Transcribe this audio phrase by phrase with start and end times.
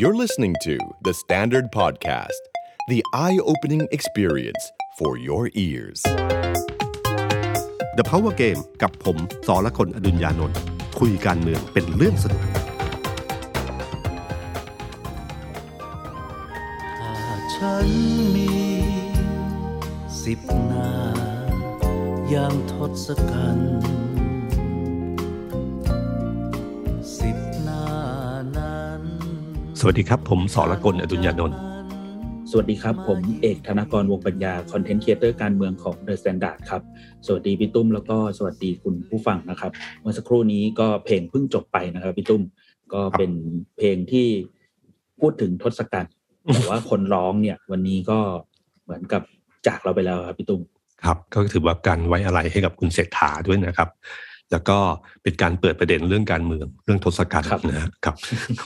[0.00, 2.42] You're listening to The Standard Podcast,
[2.86, 6.00] the eye opening experience for your ears.
[7.98, 9.16] The Power Game กับผม
[9.46, 10.58] สอละคนอดุญญานนท์
[10.98, 12.42] คุยการเมืองเป็นเรื่องสนุก
[16.98, 17.88] ถ้าฉัน
[18.34, 18.52] มี
[20.22, 20.90] สิบหน้า
[22.30, 22.74] อย่างท
[23.04, 24.07] ศกัณฐ์
[29.80, 31.56] สวัสดีครับ ผมสอละคนอดุญญานนท์
[32.50, 36.82] สวัสดีครับ ผมเอกธนกรวงษ์ปัญญา content creator การเมืองของ The Standard ครับ
[37.26, 42.42] สวัสดีพี่ตุ้มแล้วก็สวัสดีคุณผู้ฟังนะครับ เมื่อสักครู่นี้ก็เพลงเพิ่งจบไปนะครับพี่ตุ้ม
[42.92, 43.30] ก็เป็น
[43.78, 44.26] เพลงที่
[45.20, 46.12] พูดถึงทศกัณฐ์
[46.54, 48.18] แต่ว่าคนร้องเนี่ย วันนี้ก็
[48.84, 49.22] เหมือนกับ
[49.66, 50.60] จากเราไปแล้วครับพี่ตุ้ม
[51.04, 53.88] ครับ ก็ถือว่าการไว้อาลัยให้กับคุณเศรษฐาด้วยนะครับ
[54.52, 54.78] แล้วก็
[55.22, 58.16] เป็นการเปิดประเด็นเรื่องการเมืองเรื่องทศกัณฐ์ครับนะครับ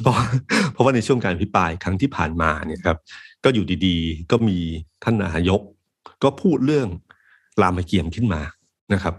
[0.03, 0.25] เพราะว่า
[0.73, 2.99] เพราะว่าในช่วงการพิปรายครั้งที่ผ่านมาเนี่ยครับ
[3.45, 4.59] ก็อยู่ดีๆ ก็มี
[5.05, 5.61] ท่านนายก
[6.23, 6.89] ก็พูดเรื่อง
[7.63, 8.43] รามเกียรติ์ขึ้นมา
[8.95, 9.15] นะครับ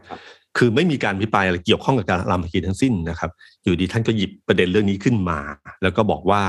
[0.58, 3.31] คือไม่มีการพิปรายอะไรเกี่ยวข้องกับการรามเกียรติ์ทั้งสิ้นนะครับ
[3.64, 5.39] อยู่ดีท่านก็หยิบประเด็นเรื่องนี้ขึ้นมา
[5.81, 6.41] แล้วก็บอกว่า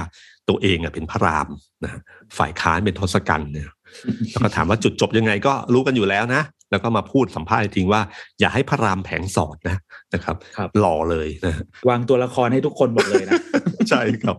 [0.48, 1.48] ตัวเองอะเป็นพระราม
[1.84, 2.00] นะ
[2.38, 3.68] ฝ่ายค้านเป็นทศกัณฐ์เนี่ย
[4.30, 8.00] แล้วก็ถามว่าจุดจบยังไงก็รู้กันอยู่แล้วนะ แล้วก็มาพูดสัมภาษณ์จริงว่า
[8.40, 9.76] อย่าให้พระรามแผงสอดนะ
[10.14, 11.54] นะครับครับหล่อเลยนะ
[11.88, 13.34] วางตัวละครให้ทุกคนหมดเลยนะ
[13.90, 14.36] ใช่ครับ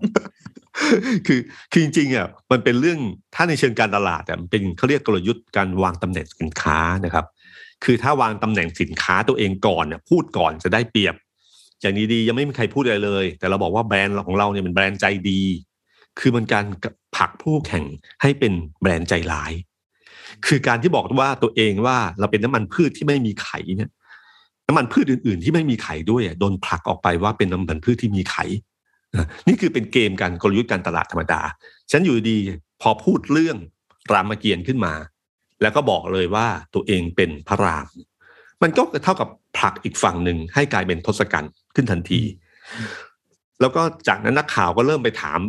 [1.28, 1.40] คือ
[1.72, 3.00] คือจริงๆอะมันเป็นเรื่อง
[3.36, 7.26] ถ้าในเชิงการตลาดอะมันเป็นเขาเรียกกลยุทธ์การวางตำแหน่งสินค้านะครับ
[7.84, 11.16] คือถ้าวางตำแหน่งสินค้าตัวเองก่อนเนี่ยพูดก่อนจะได้เปรียบ
[11.82, 15.42] อย่างนี้ดียังไม่มีใครพูดอะไรเลย แต่เราบอกว่าแบรนด์ของเราเนี่ยเป็นแบรนด์ใจดี
[16.20, 16.66] คือมันการ
[17.16, 17.86] ผลักผู้แข่ง
[18.22, 19.52] ให้เป็นแบรนด์ใจร้าย
[20.48, 23.90] คือการที่บอกว่าตัวเองว่าเราเป็นน้ำมันพืชที่ไม่มีไข่เนี่ย
[24.68, 28.46] น้ำมันพืชอื่น ๆ ที่ไม่มีไข่ด้วยอะโดนผลักออกไปว่าเป็นน้ำมันพืชที่มีไข่
[29.16, 31.42] นะนี่คือเป็นเกมการกลยุทธ์การตลาดธรรมดา
[31.92, 32.38] ฉันอยู่ดี
[32.82, 33.58] พอพูดเรื่อง
[34.12, 34.94] รามเกียรติ์ขึ้นมา
[35.62, 37.88] แล้วก็บอกเลยว่าตัวเองเป็นพระราม
[38.64, 42.22] มันก็เท่ากับผลักอีกฝั่งหนึ่งให้กลายเป็นทศกัณฐ์ขึ้นทันที
[43.62, 45.40] แล้วก็จากนั้นนักข่าวก็เริ่มไปถาม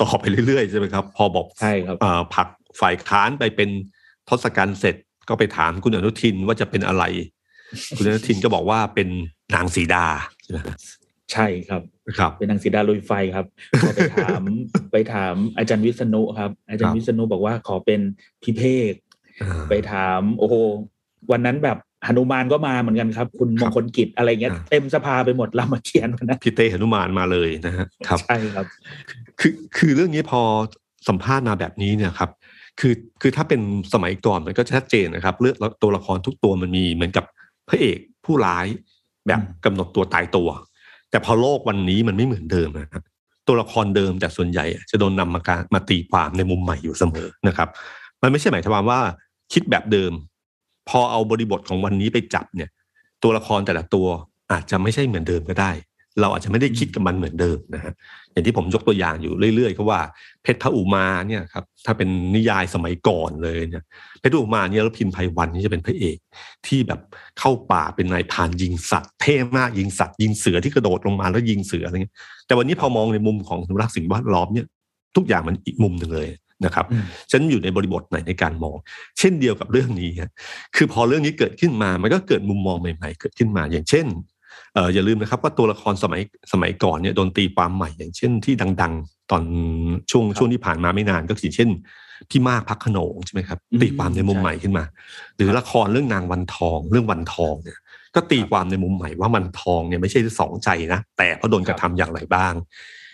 [0.00, 2.48] ต่อไปเรื่อยๆใช่ไหมครับ พอบอกใช่ครับเอ่อผลัก
[2.80, 3.70] ฝ่ายค้านไปเป็น
[4.28, 4.96] ทศกัณฐ์เสร็จ
[5.28, 7.04] ก็ไปถามคุณอนุทินว่าจะเป็นอะไร
[7.96, 9.08] คุณอนุทินก็บอกว่าเป็น
[9.54, 10.06] นางสีดา
[10.42, 10.58] ใช่ไหม
[11.32, 11.82] ใช่ครับ
[12.18, 13.46] ครับ เป็นนางสีดาลุยไฟครับ
[13.82, 14.42] ก็ไปถาม
[14.92, 18.00] ไปถามอาจารย์วิษณุครับ อาจารครัย์บวิษณุบอกว่าขอเป็น
[18.42, 18.92] พิเภก
[19.42, 20.54] อ่าไปถามโอ้โห
[21.32, 28.66] วันนั้นแบบหนุมานก็มาเหมือนกันครับ คุณคมรับงคลกิจอะไรเงี้ยอ่าเต็มสภาไปหมดรามเกียรติ์วันนั้นพี่เต้หนุมานมาเลยนะฮะครับใช่ครับ
[29.40, 30.42] คือคือเรื่องนี้พอ
[31.08, 32.30] สัมภาษณ์มาแบบนี้เนี่ยครับ
[32.80, 33.60] คือคือถ้าเป็น
[33.92, 37.24] สมัยก่อนมันก็ชัดเจนนะครับเรื่องตัวละครทุกตัวมันมีเหมือนกับ
[37.68, 38.66] พระเอกผู้ร้าย
[39.26, 40.48] แบบอืมกำหนดตัวตายตัว
[41.10, 43.02] แต่พอโลกวันนี้มันไม่เหมือนเดิมนะครับ
[43.48, 47.68] ตัวละครเดิมแต่ส่วนใหญ่จะโดนนำมาการมาตีความในมุมใหม่อยู่เสมอนะครับ
[48.22, 49.00] มันไม่ใช่หมายความว่า
[49.52, 50.12] คิดแบบเดิม
[50.88, 52.70] พอเอาบริบทของวันนี้ไปจับเนี่ย
[53.22, 54.06] ตัวละครแต่ละตัว
[54.52, 55.70] อาจจะไม่ใช่เหมือนเดิมก็ได้
[56.20, 57.92] เราอาจจะไม่ได้คิดกับมันเหมือนเดิมนะฮะ
[58.36, 60.00] อย่างที่ผมยกตัวอย่างอยู่เรื่อยๆก็ว่า
[60.42, 63.84] เพชรพระอุมาเนี่ยครับถ้าเป็นนิยายสมัยก่อนเลยเนี่ย
[64.18, 66.16] เพชรพระอุมาเนี่ยแล้วพินภัยวันนี่จะเป็นพระเอก
[66.66, 67.00] ที่แบบ
[67.38, 72.14] เข้าป่าเป็นนายพานยิงสัตว์เท่มากยิงสัตว์ยิงเสือที่กระโดดลงมาแล้วยิงเสืออะไรเงี้ย
[72.46, 74.66] แต่วันนี้พอมองในมุมของอนุรักษ์สิ่งแวดล้อมเนี่ย
[75.16, 76.28] ทุกอย่างมันอีกมุมหนึ่งเลย
[76.64, 76.86] นะครับ
[77.32, 78.76] ฉันอยู่ในบริบทไหนในการมอง
[79.18, 80.10] เช่นเดียวกับเรื่องนี้
[80.76, 84.06] คือพอเรื่องนี้เกิดขึ้นมา มันก็เกิดมุมมองใหม่ ๆ เกิดขึ้นมา อย่างเช่น
[84.74, 86.20] เอออย่าลืมนะครับว่าตัวละครสมัย
[86.52, 89.42] สมัยก่อนเนี่ยโดนตีความใหม่อย่างเช่นที่ดัง ๆ ตอน
[90.10, 91.68] ช่วงช่วงที่ผ่านมาไม่นานก็คือเช่น
[92.30, 94.84] พี่มากพักขนงใช่ไหมครับอืมตีความในมุมใช่ใหม่ขึ้นมา
[95.36, 97.78] หรือละครเรื่องนางวันทอง เรื่องวันทองเนี่ย
[98.14, 102.54] ก็ตีความในมุมใหม่ว่ามันทองเนี่ยไม่ใช่สองใจนะแต่เขาโดนกระทำอย่างไรบ้าง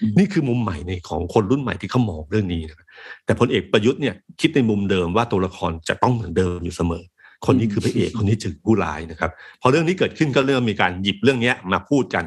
[0.02, 2.86] อืมนี่คือมุมใหม่ในของคนรุ่นใหม่ที่เขามองเรื่องนี้นะครับ
[3.24, 7.04] แต่พลเอกประยุทธ์เนี่ยคิดในมุมเดิมว่าตัวละครจะต้องเหมือนเดิมอยู่เสมอ
[7.46, 9.30] คนนี้คือพระเอกคนนี้จึงผู้ร้ายนะครับ
[9.60, 12.24] พอเรื่องนี้เกิดขึ้นก็เริ่มมีการหยิบเรื่องเนี้ยมาพูดกัน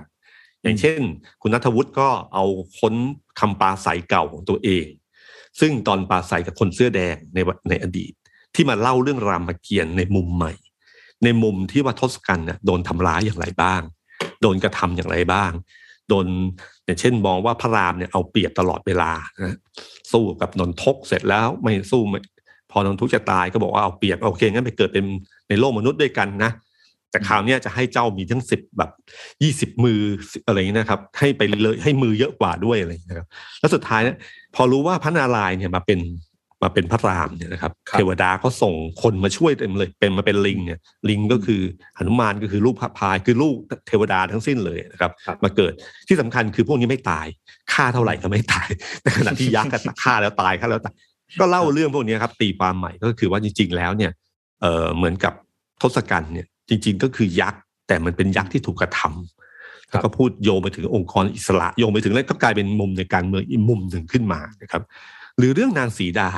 [0.63, 1.01] อย่างเช่น
[1.41, 2.45] คุณนัทวุฒิก็เอา
[2.79, 2.93] ค้น
[3.39, 4.85] คำปราศัยเก่าของตัวเอง
[5.59, 8.13] ซึ่งตอนปราศัยกับคนเสื้อแดงในวันในอดีต
[8.55, 10.53] ที่มาเล่าเรื่องรามเกียรติ์ในมุมใหม่
[11.23, 13.81] ในมุมที่ว่าทศกัณฐ์เนี่ยโดนทำร้ายอย่างไรบ้าง
[14.41, 15.51] โดนกระทำอย่างไรบ้าง
[16.09, 16.27] โดน
[16.85, 19.11] อย่างเช่นมองว่าพระรามเนี่ยเอาเปรียบตลอดเวลา
[19.43, 19.57] นะ
[20.11, 22.34] สู้กับนนทกเสร็จแล้วไม่สู้ไม่พ
[22.77, 25.05] อนนทุกจะตายก็บอกว่าเอาเปรียบโอเคงั้นไปเกิดเป็น
[25.49, 26.51] ในโลกมนุษย์ด้วยกันนะ
[27.11, 28.91] แต่คราวเนี้ยจะให้เจ้ามีทั้งสิบแบบ
[29.43, 29.99] ยี่สิบมือ
[30.45, 33.27] อะไรอย่างนี้นะครับ ให้ไปเลยให้มือเยอะกว่าด้วยอะไรอย่างนี้นะครับ
[33.59, 34.17] แล้วสุดท้ายเนี่ย
[34.55, 35.99] พอรู้ว่าพระนารายณ์เนี่ยมาเป็น
[36.63, 40.79] มาเป็นพระรามเนี่ยนะครับครับเทวดาก็ส่งคนมาช่วยเต็มเลย เป็นมาเป็นลิงเนี่ย
[41.09, 41.61] ลิงก็คือ
[41.97, 43.55] หนุมานก็คือลูกพระพายคือลูก
[43.87, 45.73] เทวดาทั้งสิ้นเลยนะครับครับมาเกิด
[46.07, 47.27] ที่สำคัญคือพวกนี้ไม่ตาย
[47.73, 48.67] ฆ่าเท่าไหร่ก็ไม่ตาย
[49.03, 50.95] ในขณะที่ยักษ์ก็ฆ่าแล้วตายฆ่าแล้วตาย
[51.39, 54.11] ก็เล่าเรื่องพวกนี้ครับ ตีความใหม่ก็คือว่าจริง ๆ แล้วเนี่ย
[54.61, 55.33] เออเหมือนกับ
[55.81, 64.83] ทศกัณฐ์เนี่ยจริง ๆ ก็คือยักษ์แต่มันเป็นยักษ์ที่ถูกกระทำแล้วก็พูดโยงไปถึงองค์กรอิสระโยงไปถึงแล้วก็กลายเป็นมุมในการเมืองอีกมุมหนึ่งขึ้นมานะครับ
[65.37, 66.29] หรือเรื่องนางสีดา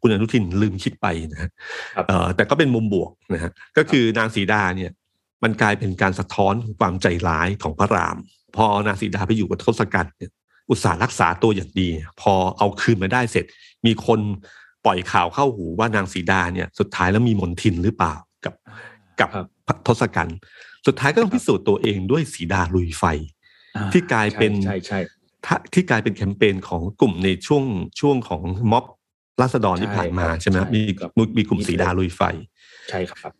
[0.00, 1.50] คุณอนุทินลืมคิดไปนะฮะ
[1.96, 4.90] ครับเอ่อแต่ก็เป็นมุมบวกนะฮะก็คือนางสีดาเนี่ย
[5.42, 8.16] มันกลายเป็นการสะท้อนความใจร้ายของพระราม
[8.56, 10.30] พอนางสีดาไปอยู่กับทศกัณฐ์เนี่ย
[10.70, 11.88] อุตส่าห์รักษาตัวอย่างดี
[12.20, 13.44] พอเอาคืนมาได้เสร็จ
[13.86, 14.20] มีคน
[14.84, 18.14] ปล่อยข่าวเข้าหูว่านางสีดาเนี่ย สุดท้ายแล้วมีมนทินหรือเปล่า
[18.44, 18.54] กับ
[19.20, 20.38] กับครับทศกัณฐ์
[20.86, 23.04] สุดท้ายก็ต้องพิสูจน์ตัวเองด้วยสีดาลุยไฟ
[23.76, 27.64] อ่ที่กลายเป็นใช่ใช่ใช่ถ้าที่กลายเป็นแคมเปญของกลุ่มในช่วง
[28.00, 28.84] ช่วงของม็อบ
[29.40, 32.22] ราษฎรที่ผ่านมาใช่ครับใช่ไหมครับใช่มีครับมีมีกลุ่มสีดาลุยไฟ
[32.90, 33.32] ใช่ครับ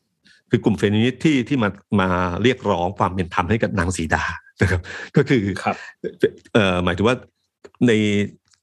[0.50, 1.68] คือกลุ่มเฟมินิสต์ที่ที่มา
[2.00, 2.08] มา
[2.42, 4.24] เรียกร้องความเป็นธรรมให้กับนางสีดา
[4.60, 4.80] นะครับ
[5.16, 5.76] ก็คือครับ
[6.52, 7.16] เอ่อหมายถึงว่า
[7.86, 7.92] ใน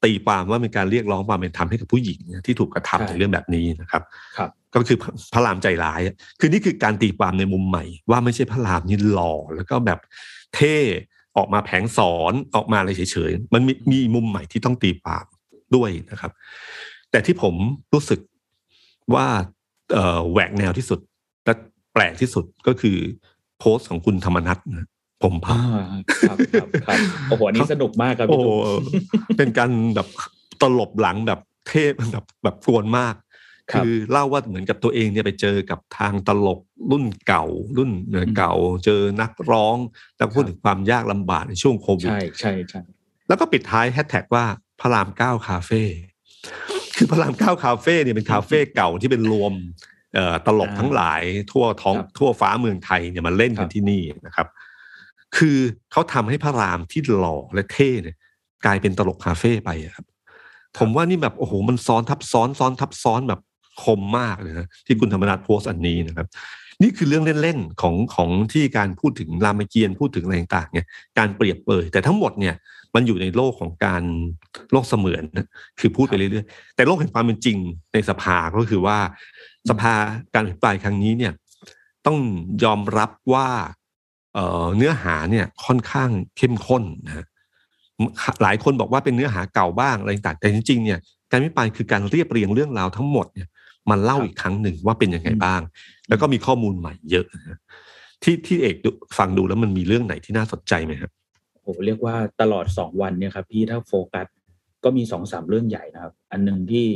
[0.04, 4.04] ตีความว่าเป็นการเรียกร้องความเป็นธรรมให้กับผู้หญิงเนี่ยที่ถูกกระใช่ทำในเรื่องแบบนี้นะครับ
[4.38, 10.00] ครับ ก็คือพระพระรามใจร้ายอะคือนี่คือการตีความในมุมใหม่ ว่าไม่ใช่พระรามนี่หล่อแล้วก็แบบ
[10.56, 10.76] เท่
[11.38, 15.26] ออกมาแผงสอนออกมาอะไรเฉยๆ มันมีมีมุมใหม่ที่ต้องตีความ
[15.76, 16.32] ด้วยนะครับ
[17.12, 17.56] แต่ที่ผม
[17.94, 18.20] รู้สึก
[19.16, 19.28] ว่า
[19.94, 21.00] เอ่อแหวกแนวที่สุด
[21.46, 21.54] และ
[21.94, 22.98] แปลกที่สุดก็คือ
[23.60, 24.88] โพสต์ของคุณธรรมนัทนะ
[25.24, 25.64] ผมพัอ่า
[26.00, 28.54] บครับครับครับโอ้โหอันนี้สนุกมากครับโอ้พี่โหตุ้
[29.34, 30.08] มเป็นการแบบ
[30.62, 31.40] ตลบหลังแบบ
[31.70, 33.16] เทพแบบแบบกวนมาก
[33.72, 36.60] ครับคือเล่าว่าเหมือนกับตัวเองเนี่ยไปเจอกับทางตลก
[36.92, 37.46] รุ่นเก่า
[37.78, 37.92] รุ่น
[38.38, 38.54] เก่า
[38.86, 39.78] เจอนักร้อง
[40.18, 42.82] แล้วพูดถึงความยากลำบากในช่วงโควิดใช่ใช่ใช่
[43.28, 44.46] แล้วก็ปิดท้ายแฮชแท็กว่า
[44.80, 45.84] พระรามเก้าคาเฟ่
[46.96, 49.54] คือพระรามเก้าคาเฟ่เนี่ยเป็นคาเฟ่เก่าที่เป็นรวม
[50.16, 51.22] เอ่อตลกทั้งหลาย
[51.52, 54.48] ทั่วท้องทั่วฟ้าเมืองไทยเนี่ยมาเล่นกันที่นี่นะครับ
[55.38, 55.58] คือ
[55.92, 58.16] เขาทำให้พระรามที่หล่อและเท่เนี่ย
[58.66, 60.06] กลายเป็นตลกคาเฟ่ไปครับ
[60.78, 63.40] ผมว่านี่แบบโอ้โหมันซ้อนทับซ้อนซ้อนทับซ้อนแบบ
[63.84, 66.28] คมมากเลยนะที่คุณธรรมนัฐโพสต์อันนี้นะครับ
[66.82, 70.86] นี่คือเรื่องเล่นๆของของที่การพูดถึงรามเกียรติ์พูดถึงอะไรต่างๆเนี่ย
[71.18, 72.56] การเปรียบเปยแต่ทั้งหมดเนี่ย
[72.96, 74.04] มันอยู่ในโลกของการ
[74.72, 75.48] โลกเสมือนนะ
[75.80, 77.58] คือพูดไปเรื่อยๆ แต่โลกแห่งความเป็นจริง
[77.94, 78.98] ในสภาก็คือว่า
[79.70, 79.94] สภา
[80.34, 81.34] การอภิปรายครั้งนี้เนี่ย
[82.06, 82.18] ต้อง
[82.64, 83.48] ยอมรับว่า
[84.34, 87.26] เอ่อเนื้อหาเนี่ยค่อนข้างเข้มข้นนะฮะ
[88.44, 91.00] หลายคนบอกว่าเป็นเนื้อหาเก่าบ้างอะไรต่างแต่จริงๆเนี่ย
[91.32, 93.48] การอภิปรายคือการเรียบเรียงเรื่องราวทั้งหมดเนี่ย
[93.90, 95.62] มันเล่าอีกครั้งหนึ่งว่าเป็นยังไงบ้าง
[96.10, 97.58] แล้วก็มีข้อมูลใหม่เยอะนะฮะ
[98.24, 101.12] ที่ที่เอกดูฟังดูแล้วมันมีเรื่องไหนที่น่าสนใจไหมครับ
[101.54, 104.28] โอ้โหเรียกว่าตลอดสองวันเนี่ยครับพี่ถ้าโฟกัส
[104.84, 106.88] ก็มีสองสามเรื่องใหญ่นะครับ อันหนึ่งที่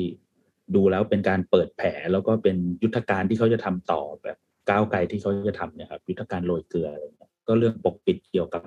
[0.76, 4.38] ดูแล้วเป็นการเปิดแผลแล้วก็เป็นยุทธการที่เขาจะทำต่อแบบ
[4.70, 8.62] ก้าวไกลที่เขาจะทำเนี่ยครับยุทธการโรยเกลืออะไรเงี้ยก็เรื่องปกปิดเกี่ยวกับ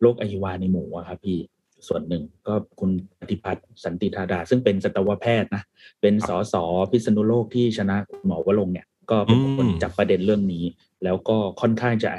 [0.00, 1.38] โรคอหิวาในหมูอะครับพี่
[1.88, 2.90] ส่วนหนึ่งก็คุณ
[3.20, 5.62] ปฏิพัฒน์สันติธาดา ซึ่งเป็นสัตวแพทย์นะ
[6.00, 6.54] เป็นสส
[6.90, 10.64] พิษณุโลกที่ชนะคุณหมอวรงเนี่ย ก็เป็นคนจับประเด็นเรื่องนี้
[11.04, 12.10] แล้วก็ค่อนข้างจะ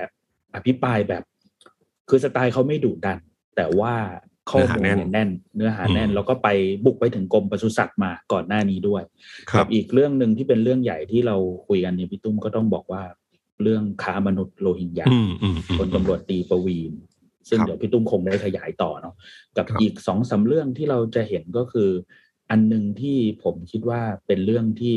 [0.55, 1.23] อภิปรายแบบ
[2.09, 3.19] คือสไตล์เขาไม่ดุดัน
[3.55, 3.93] แต่ว่า
[4.49, 6.47] ข้อมูลเนี่ยแน่น เนื้อหาแน่น แล้วก็ไป
[6.85, 9.03] บุกไปถึงกรมปศุสัตว์มาก่อนหน้านี้ด้วย
[9.59, 11.35] กับอีกเรื่องหนึ่งที่เป็นเรื่องใหญ่ที่เรา
[11.67, 13.03] คุยกันเนี่ยพี่ตุ้มก็ต้องบอกว่า
[13.61, 16.93] เรื่องค้ามนุษย์โรฮิงญาอืมอืมอืมคนตำรวจตีประวีน
[17.49, 19.15] ซึ่งครับเดี๋ยวพี่ตุ้มคงได้ขยายต่อเนาะ
[19.57, 21.89] กับครับอีกสองสามเรื่องที่เราจะเห็นก็คือ
[22.49, 24.95] อันหนึ่งที่ผมคิดว่าเป็นเรื่องที่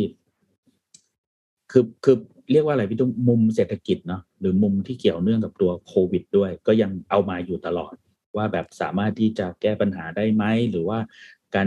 [1.72, 2.16] คือคือ
[2.52, 7.94] เรียกว่าอะไรพี่ตุ้มมุมเศรษฐกิจเนาะหรือมุมที่เกี่ยวเนื่องกับตัวโควิดด้วย ก็ยังเอามาอยู่ตลอด
[8.36, 10.98] ว่าแบบสามารถที่จะแก้ปัญหาได้ไหมหรือว่า
[11.56, 11.66] การ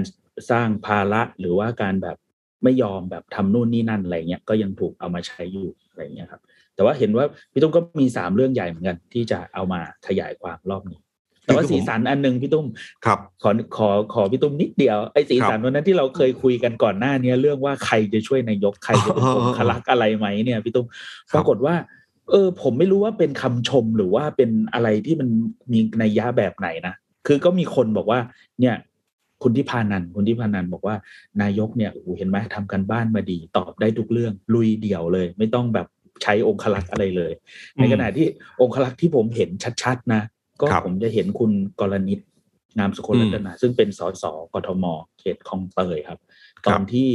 [0.52, 2.18] สร้างภาระหรือว่าการแบบ
[2.64, 6.42] ไม่ยอมแบบทำนู่นนี่นั่นอะไรเงี้ยก็ยังถูกเอามาใช้อยู่อะไรเงี้ยครับ
[6.76, 11.00] แต่ว่าเห็นว่าพี่ตุ้มก็มีสามเรื่องใหญ่เหมือนกัน ที่จะเอามาขยายความรอบนี้
[11.46, 12.66] แต่ว่าสีสันอันหนึ่งพี่ตุ้ม
[13.06, 20.86] ครับขอขอขอพี่ตุ้มนิดเดียวไอ้สีสันครับวันนั้นที่เราเคยคุยกันก่อนหน้าเนี้ยเรื่องว่าใครจะช่วยนายกใครจะเป็นอ๋อองคลักษ์อะไรไหมเนี่ยพี่ตุ้ม
[21.32, 21.76] ครับปรากฏว่า
[22.32, 25.30] เออ ผมไม่รู้ว่าเป็นคำชมหรือว่าเป็นอะไรที่มัน
[25.72, 26.94] มีนัยยะแบบไหนนะ
[27.28, 28.20] คือก็มีคนบอกว่า
[28.60, 28.76] เนี่ย
[29.44, 30.96] คุณที่พานันท์คุณที่พานันท์บอกว่า
[31.42, 35.88] นายกเนี่ยโอ้โหเห็นไหมทำกันบ้านมาดี ตอบได้ทุกเรื่อง ลุยเดี่ยวเลย ไม่ต้องแบบ
[36.24, 37.34] ใช้องคลักษ์อะไรเลย
[37.76, 38.28] ในขณะที่
[38.62, 39.50] องคลักษ์ที่ผมเห็น
[39.84, 40.22] ชัดๆ นะ
[40.60, 42.20] ก็ครับผมจะเห็นคุณกรณิต
[42.78, 44.86] งามสุคนรัตนาซึ่งเป็นสสกทม
[45.20, 46.20] เขตคลองเตยครับ
[46.66, 47.10] ครัตบอนที่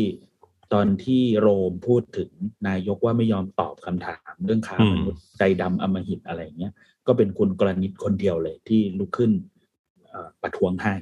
[0.74, 2.30] ตอนที่โรมพูดถึง
[2.68, 6.72] นายกว่าไม่ยอมตอบคำถามเรื่องค้ามนุษย์ใจดำอำมหิตอะไรอย่างเงี้ย
[7.06, 9.30] ก็เป็นคุณกรณิตคนเดียวเลย ที่ลุกขึ้น
[10.08, 10.94] เอ่อประท้วงให้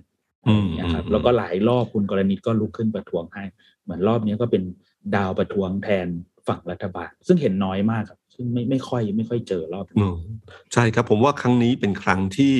[0.48, 3.44] อืมเนี่ยครับอืมแล้วก็หลายรอบคุณกรณิตก็ลุกขึ้นประท้วงให้
[3.82, 4.62] เหมือนรอบนี้ก็เป็น
[5.14, 6.06] ดาวประท้วงแทน
[6.48, 10.16] ฝั่งรัฐบาล ซึ่งเห็นน้อยมากครับ ซึ่งไม่ไม่ค่อยไม่ค่อยเจอรอบนี้อืม
[10.72, 12.56] ใช่ครับผมว่าครั้งนี้เป็นครั้งที่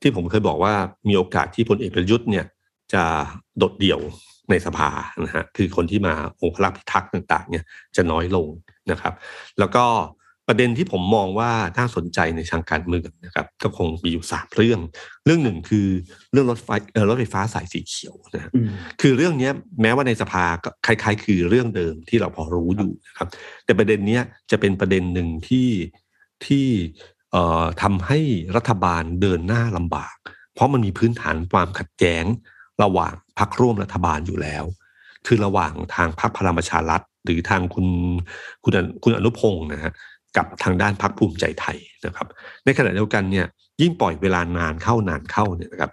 [0.00, 0.74] ที่ผมเคยบอกว่า
[1.08, 2.46] มีโอกาสที่พลเอกประยุทธ์เนี่ย
[2.94, 3.04] จะ
[3.58, 4.00] โดดเดี่ยว
[4.50, 4.90] ในสภา
[5.24, 7.64] นะฮะคือคนที่มาองค์พระพิทักษ์ต่างๆเนี่ย
[7.96, 8.48] จะน้อยลง
[8.90, 9.14] นะครับ
[9.58, 9.84] แล้วก็
[10.48, 14.80] ประเด็นที่ผมมองว่าน่าสนใจในทางการเมืองนะครับก็คงมีอยู่สามเรื่อง
[15.24, 15.86] เรื่องหนึ่งคือ
[16.32, 18.68] เรื่องรถไฟเอ่อรถไฟฟ้าสายสีเขียวนะฮะอืม
[19.00, 23.28] คือเรื่องเนี้ยแม้ว่าในสภาก็คล้าย ๆ คือเรื่องเดิมที่เราพอรู้อยู่นะครับ
[23.64, 25.68] แต่ประเด็นเนี้ยจะเป็นประเด็นหนึ่งที่
[26.46, 26.66] ที่
[27.32, 28.18] เอ่อทำให้
[28.56, 30.16] รัฐบาลเดินหน้าลำบาก
[30.54, 32.24] เพราะมันมีพื้นฐานความขัดแย้ง
[32.82, 34.64] ระหว่าง พรรคร่วมรัฐบาลอยู่แล้ว
[35.26, 37.86] คือระหว่างทางพรรคพลังประชารัฐ หรือทางคุณ
[38.64, 39.92] คุณคุณอนุพงศ์นะฮะ
[40.36, 42.26] กับทางด้านพรรคภูมิใจไทยนะครับ
[42.64, 43.46] ในขณะเดียวกันเนี่ย
[43.80, 45.92] ยิ่งปล่อยเวลานานเข้านานเข้าเนี่ยนะครับ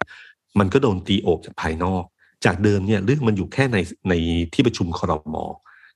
[0.59, 2.03] มันก็โดนตีโอบจากภายนอก
[2.45, 3.77] จากเดิมเนี่ยเรื่องมันอยู่แค่ใน
[4.09, 4.13] ใน
[4.53, 5.35] ที่ประชุมครม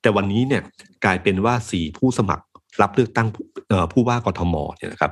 [0.02, 0.62] แต่วันนี้เนี่ย
[1.06, 2.46] กลายเป็นว่าสี่ผู้สมัคร
[2.82, 5.12] รับเลือกตั้งผู้เอ่อผู้ว่ากทมเนี่ยนะครับ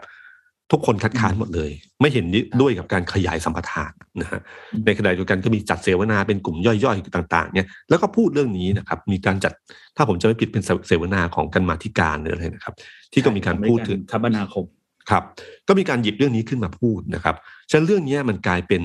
[0.72, 2.26] ทุกคนคัดค้านหมดเลย ไม่เห็น
[2.62, 3.92] ด้วยกับการขยายสัมปทาน
[4.22, 4.40] นะฮะ
[4.74, 9.54] อืมในขณะเดียวกันก็มีจัดเสวนาเป็นกลุ่มย่อยๆต่างๆเนี่ยแล้วก็พูดเรื่องนี้นะครับ มีการจัด
[9.96, 12.76] ถ้าผมจะไม่ผิดเป็นเสวนาของกันมาธิการหรืออะไรนะครับ
[13.14, 14.66] ที่ก็มีการพูดถึงคมนาคม
[15.10, 15.24] ครับ
[15.68, 17.36] ก็มีการหยิบเรื่องนี้ขึ้นมาพูดนะครับ
[17.70, 18.84] ฉะนั้นเรื่องนี้มันกลายเป็น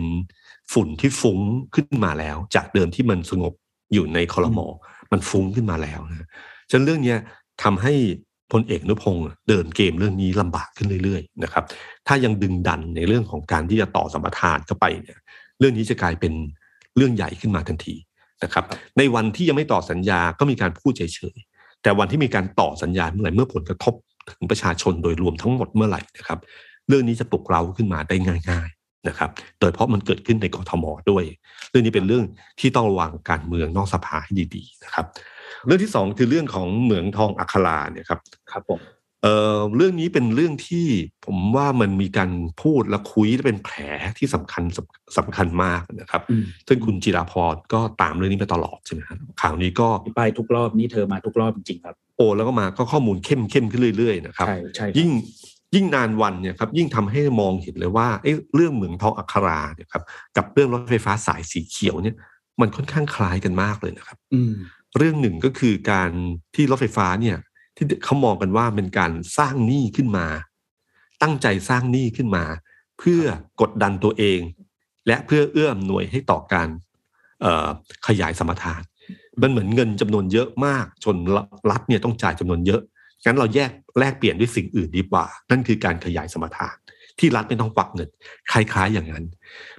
[0.72, 1.38] ฝุ่นที่ฟุ้ง
[1.74, 3.52] ขึ้นมาแล้ว จากเดิมที่มันสงบ
[3.92, 4.66] อยู่ในคอรมอ
[5.12, 6.28] มันฟุ้งขึ้นมาแล้วนะ
[6.70, 7.14] ฉะนั้นเรื่องนี้
[7.62, 7.94] ทำให้
[8.52, 11.64] พลเอกอนุพงศ์เดินเกมเรื่องนี้ลำบากขึ้นเรื่อยๆนะครับ
[12.06, 15.18] ถ้ายังดึงดันในเรื่องของการที่จะต่อสัมปทานเข้าไปเนี่ย
[15.58, 16.32] เรื่องนี้จะกลายเป็น
[16.96, 17.94] เรื่องใหญ่ขึ้นมาทันที
[18.42, 18.64] นะครับ
[18.98, 21.02] ในวันที่ยังไม่ต่อสัญญาก็มีการพูดเฉ
[21.34, 23.94] ยๆแต่วันที่มีการต่อสัญญาเมื่อไหร่เมื่อผลกระทบ
[24.30, 26.38] ถึงประชาชนโดยรวมทั้งหมดเมื่อไหร่นะครับ
[26.88, 28.16] เรื่องนี้จะปลุกเราขึ้นมาได้
[28.50, 29.30] ง่าย ๆนะครับ
[29.60, 31.24] โดยเฉพาะมันเกิดขึ้นในกทมด้วย
[31.70, 32.24] เรื่องนี้เป็นเรื่อง
[32.60, 35.06] ที่ต้องระวังการเมืองนอกสภาให้ดีๆนะครับ
[35.66, 38.20] เรื่องที่สองคือเรื่องของเหมืองทองอัคราเนี่ยครับ
[38.52, 38.80] ครับผม
[39.22, 40.86] เอ่อเรื่องนี้เป็นเรื่องที่
[41.26, 42.30] ผมว่ามันมีการ
[42.62, 43.76] พูดและคุยและเป็นแผล
[44.18, 49.88] ที่สำคัญสำสำคัญมากนะครับอืมซึ่งคุณจิราพรก็ตามเรื่องนี้มาตลอดใช่ไหมครับข่าวนี้ก็
[50.18, 55.10] ไปทุกรอบนี่เธอมาทุกรอบจริงๆครับ โอ้แล้วก็มาก็ข้อมูลเข้มเข้มขึ้นเรื่อยๆนะครับใช่ใช่ครับยิ่ง
[55.74, 60.02] ยิ่งนานวันเนี่ยครับยิ่งทำให้มองเห็นเลยว่าเอ้เรื่องเหมืองทองอัคราเนี่ยครับ
[60.36, 62.16] กับเรื่องรถไฟฟ้าสายสีเขียวเนี่ย
[62.60, 64.54] มันค่อนข้างคล้ายกันมากเลยนะครับ อืม
[64.96, 66.10] เรื่องหนึ่งก็คือการ
[66.54, 67.36] ที่รถไฟฟ้าเนี่ย
[67.76, 70.26] ที่เขามองกันว่าเป็นการสร้างหนี้ขึ้นมา
[71.22, 72.44] ตั้งใจสร้างหนี้ขึ้นมา
[72.98, 73.22] เพื่อ
[73.60, 74.40] กดดันตัวเอง
[75.06, 76.68] และเพื่อเอื้ออำนวยให้ต่อการ
[78.06, 78.82] ขยายสมรทาน
[79.42, 81.16] มันเหมือนเงินจำนวนเยอะมากจน
[81.70, 82.80] รัฐเนี่ยต้องจ่ายจำนวนเยอะ
[83.24, 86.76] งั้นเราแยกแลกเปลี่ยนด้วยสิ่งอื่นดีกว่า นั่นคือการขยายสมรทาน
[87.18, 88.08] ที่รัฐไม่ต้องควักเงิน
[88.50, 89.24] คล้ายๆอย่างนั้น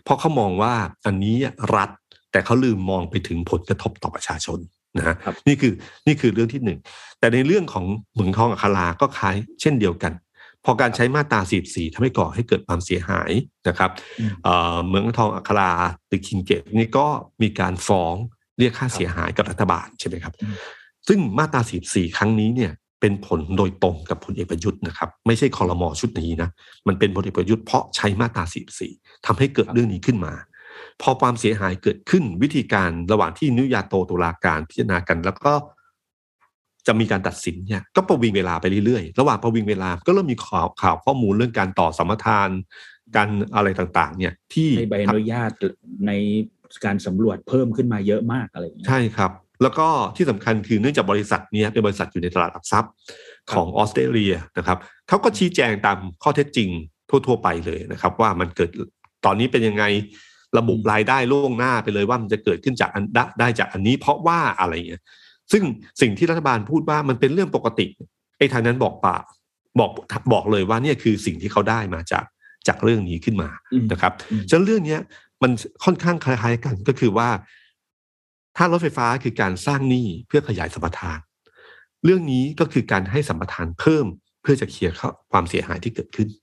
[0.03, 0.73] เพราะเขามองว่า
[1.05, 1.37] อันนี้
[1.75, 1.89] รัฐ
[2.31, 4.59] แต่เขาลืมมองไปถึงผลกระทบต่อประชาชน
[4.97, 5.73] นะฮะครับนี่คือ
[6.07, 6.79] นี่คือเรื่องที่หนึ่ง
[7.19, 10.13] แต่ในเรื่องของเหมืองทองอัคราก็คล้ายเช่นเดียวกัน
[10.65, 13.31] พอการใช้มาตรา44ทำให้ก่อให้เกิดความเสียหาย
[13.67, 15.71] นะครับอืมเอ่อเหมืองทองอัครา
[16.07, 17.05] หรือคิงเกตนี่ก็
[17.41, 18.15] มีการฟ้อง
[18.59, 20.55] เรียกค่าเสียหายกับรัฐบาลใช่ไหมครับอืม
[21.07, 22.71] ซึ่งมาตรา44ครั้งนี้เนี่ย
[23.01, 26.49] เป็นผลโดยตรงกับพลเอกประยุทธ์นะครับ ไม่ใช่คอรมอชุดนี้นะ
[26.87, 28.43] มันเป็นพลเอกประยุทธ์เพราะใช้มาตรา
[28.85, 30.33] 44ทำให้เกิดเรื่องนี้ขึ้นมา
[31.01, 35.53] พอความเสียหายเกิดขึ้นวิธีการระหว่างที่นุยาโตตุลาการพิจารณากัน แล้วก็
[36.87, 42.49] จะมีการตัดสินเนี่ยก็ประวิงเวลาไปเรื่อยๆ ระหว่างประวิงเวลาก็เริ่มมีข่าวข่าวข้อมูลเรื่องการต่อสัมปทาน
[43.15, 45.51] การอะไรต่างๆ เนี่ยที่ให้ใบอนุญาต
[46.07, 46.11] ใน
[46.85, 49.31] การสำรวจเพิ่มขึ้นมาเยอะมากอะไรอย่างเงี้ยใช่ครับ
[49.61, 52.91] แล้วก็ที่สำคัญคือเนื่องจากบริษัทเนี้ยเป็นบริษัทอยู่ในตลาดหลักทรัพย์
[53.51, 54.77] ของออสเตรเลียนะครับ
[55.07, 56.69] เขาก็ชี้แจงตามข้อเท็จจริง
[57.09, 58.69] ทั่ว ๆ ไปเลยนะครับ ว่ามันเกิด
[59.25, 59.83] ตอนนี้เป็นยังไง
[60.57, 65.01] ระบุอืมรายได้ล่วงหน้าไปเลยว่ามันจะเกิดขึ้นจากอันได้ได้จากอันนี้เพราะว่าอะไรเงี้ย
[65.51, 65.63] ซึ่ง
[66.01, 67.85] สิ่งที่รัฐบาลพูดว่ามันเป็นเรื่องปกติ
[68.37, 69.17] ไอ้ทางนั้นบอกป่า
[69.79, 69.91] บอก
[70.33, 72.25] บอกเลยว่าเนี่ยคือสิ่งที่เขาได้มาจาก
[72.67, 75.01] จากเรื่องนี้ขึ้นมาอืมนะครับอืมฉะนั้นเรื่องเนี้ย
[75.43, 75.51] มัน
[75.83, 77.29] ค่อนข้างคล้ายๆกันก็คือว่า
[78.57, 81.19] ถ้ารถไฟฟ้าคือการสร้างหนี้เพื่อขยายสัมปทาน
[82.05, 84.05] เรื่องนี้ก็คือการให้สัมปทานเพิ่ม
[84.41, 84.93] เพื่อจะเคลียร์
[85.31, 86.40] ความเสียหายที่เกิดขึ้นอืม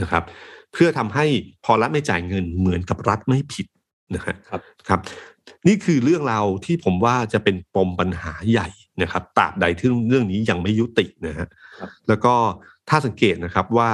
[0.00, 0.24] นะครับ
[0.72, 1.26] เพื่อทำให้
[1.64, 3.66] พอรัฐไม่จ่ายเงินเหมือนกับรัฐไม่ผิด
[4.14, 5.00] นะฮะครับครับ
[5.66, 8.68] นี่คือเรื่องราวที่ผมว่าจะเป็นปมปัญหาใหญ่
[9.02, 11.48] นะครับตราบใดที่เรื่องนี้ยังไม่ยุตินะฮะ
[11.80, 12.34] ครับแล้วก็
[12.88, 13.90] ถ้าสังเกตนะครับว่า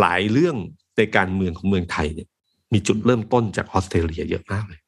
[0.00, 0.56] หลายเรื่อง
[0.96, 2.28] ในการเมืองของเมืองไทยเนี่ย
[2.72, 4.80] มีจุดเริ่มต้นจากออสเตรเลียเยอะมากเลย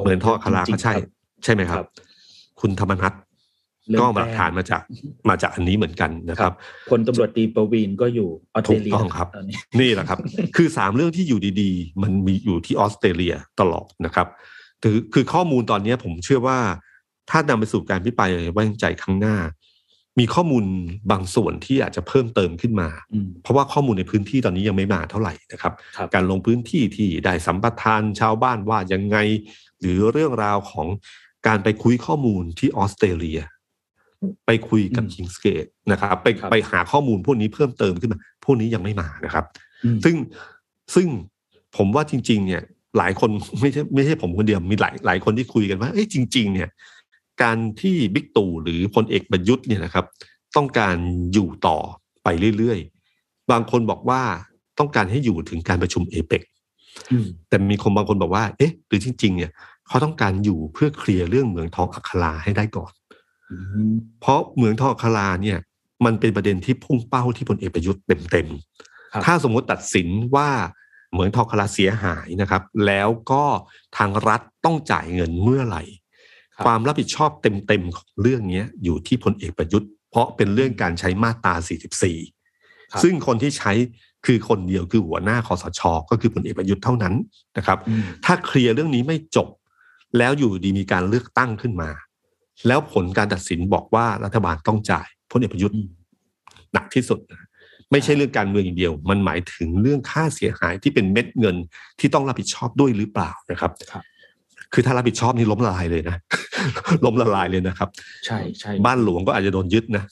[0.00, 1.88] เหมือนท่อคาราก็ใช่จริงๆครับใช่ไหมครับครับ
[2.60, 3.12] คุณธรรมนัท
[3.90, 4.82] เรื่องก็มาแป้งฐานมาจาก
[5.28, 6.52] มาจากอันนี้เหมือนกันนะครับ
[6.90, 10.18] พลตำรวจตรีประวีนก็อยู่ออสเตรเลียถูกต้องครับตอนนี้นี่แหละครับ
[10.56, 14.26] คือสามเรื่องที่อยู่ดีๆ มันมีอยู่ที่ออสเตรเลียตลอดนะครับ
[14.82, 16.58] คือคือข้อมูลตอนนี้ผมเชื่อว่า
[17.30, 19.36] ถ้านำไปสู่การพิปรายไว้วางใจครั้งหน้า
[20.18, 20.64] มีข้อมูล
[21.10, 29.16] บางส่วนที่อาจจะเพิ่มเติมขึ้นมาอืมเพราะว่าข้อมูลในพื้นที่ตอนนี้ยังไม่มาเท่าไหร่นะครับครับการลงพื้นที่ที่ได้สัมปทานชาวบ้านว่ายังไง
[29.80, 30.86] หรือเรื่องราวของ
[31.46, 33.40] การไปคุยข้อมูลที่ออสเตรเลีย
[34.46, 39.44] ไปคุยกับอืมคิงสเกตนะครับ ไปครับไปหาข้อมูลพวกนี้เพิ่มเติมขึ้นมา พวกนี้ยังไม่มานะครับ
[39.84, 40.16] อืมซึ่ง
[40.94, 41.06] ซึ่ง
[41.76, 42.62] ผมว่าจริง ๆ เนี่ย
[42.98, 46.68] หลายคนไม่ใช่ไม่ใช่ผมคนเดียวมีหลายหลายคนที่คุยกันว่าเอ้ยจริง ๆ เนี่ย
[47.42, 50.04] การที่บิ๊กตู่หรือพลเอกประยุทธ์เนี่ยนะครับ
[50.56, 50.96] ต้องการ
[51.32, 51.78] อยู่ต่อ
[52.24, 54.22] ไปเรื่อยๆ บางคนบอกว่า
[54.78, 56.42] ต้องการให้อยู่ถึงการประชุมเอเปก
[57.12, 59.50] อืมแต่มีคนบางคนบอกว่า เอ๊ะ หรือจริง ๆ เนี่ย
[59.88, 62.99] เขาต้องการอยู่เพื่อเคลียร์เรื่องเหมืองทองอัคราให้ได้ก่อนอืม
[64.20, 65.58] เพราะเหมืองทองอัคราเนี่ย
[66.04, 68.48] มันเป็นประเด็นที่พุ่งเป้าที่พลเอกประยุทธ์เต็ม
[69.12, 70.50] ครับๆถ้าสมมติตัดสินว่า
[71.12, 73.44] เหมืองทองอัคราเสียหายนะครับ แล้วก็
[73.96, 75.82] ทางรัฐต้องจ่ายเงินเมื่อไหร่
[76.54, 81.54] ครับความรับผิดชอบเต็มๆของเรื่องเนี้ยอยู่ที่พลเอกประยุทธ์ เพราะเป็นเรื่องการใช้มาตรา
[82.22, 83.72] 44ครับซึ่งคนที่ใช้
[84.26, 85.80] คือคนเดียวคือหัวหน้าคอสช
[86.10, 87.14] ก็คือพลเอกประยุทธ์เท่านั้น
[87.56, 89.48] นะครับอืมถ้าเคลียร์เรื่องนี้ไม่จบ
[90.18, 91.90] แล้วอยู่ดีมีการเลือกตั้งขึ้นมา
[92.66, 95.88] แล้วผลการตัดสินบอกว่ารัฐบาลต้องจ่ายพลเอกประยุทธ์อืม
[96.74, 97.46] หนักที่สุดนะ
[97.92, 101.56] ไม่ใช่เรื่องการเมืองอย่างเดียว มันหมายถึงเรื่องค่าเสียหายที่เป็นเม็ดเงิน
[102.00, 104.04] ที่ต้องรับผิดชอบด้วยหรือเปล่านะครับครับ
[104.74, 106.16] คือถ้ารับผิดชอบนี่ล้มละลายเลยนะ
[107.04, 107.88] ล้มละลายเลยนะครับ
[108.26, 110.04] ใช่ใช่บ้านหลวงก็อาจจะโดนยึดนะ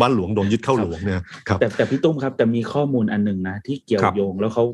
[0.00, 4.64] บ้านหลวงโดนยึดเข้าหลวงเนี่ยครับแต่แต่พี่ตุ้มครับ แต่มีข้อมูลอันหนึ่งนะ ที่เกี่ยวครับโยงแล้วเขา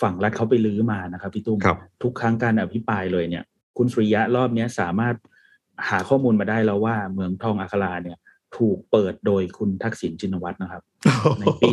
[0.00, 3.44] ฝั่งรัฐเขาไปลื้อมานะครับพี่ตุ้มครับทุกครั้งการอภิปรายเลยเนี่ย
[3.78, 5.14] คุณสุริยะรอบเนี้ยสามารถ
[5.88, 8.18] หาข้อมูลมาได้แล้วว่าเมืองทองอัคราเนี่ย
[8.56, 10.82] ถูกเปิดโดยคุณทักษิณชินวัตรนะครับ
[11.40, 11.70] ในปี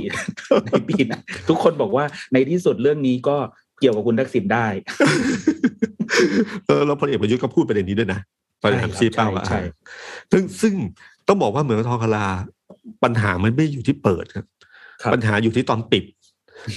[0.68, 1.20] ในปีนะ
[1.50, 3.38] ทุกคนบอกว่าในที่สุดเรื่องนี้ก็
[3.80, 4.68] เกี่ยวกับคุณทักษิณได้
[6.68, 8.20] เออแล้วพลเอกประยุทธ์ก็พูดประเด็นนี้ด้วยนะ
[8.62, 9.60] ประเด็นใช่ครับชี้เป้าอะใช่
[10.32, 10.74] ซึ่งซึ่ง
[11.28, 12.26] ต้องบอกว่าเหมืองทองคลา
[13.04, 14.46] ปัญหามันไม่อยู่ที่เปิดครับ
[15.02, 16.04] ครับ ปัญหาอยู่ที่ตอนปิด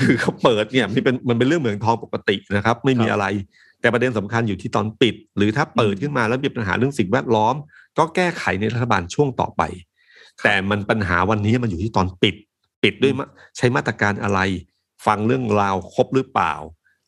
[0.03, 3.27] คือเขาเปิดเนี่ยมันเป็นมันเป็นเรื่องเหมืองทองปกตินะครับ ไม่มีครับอะไร
[3.81, 7.55] แต่ประเด็นสำคัญอยู่ที่ตอนปิด หรือถ้าเปิดขึ้นมาแล้วมีปัญหาเรื่องสิ่งแวดล้อม
[7.99, 9.63] ก็แก้ไขในรัฐบาลช่วงต่อไป
[10.43, 12.35] แต่มันปัญหาวันนี้มันอยู่ที่ตอนปิด
[12.83, 14.41] ปิดด้วยมะใช้มาตรการอะไร
[15.07, 16.55] ฟังเรื่องราวครบหรือเปล่า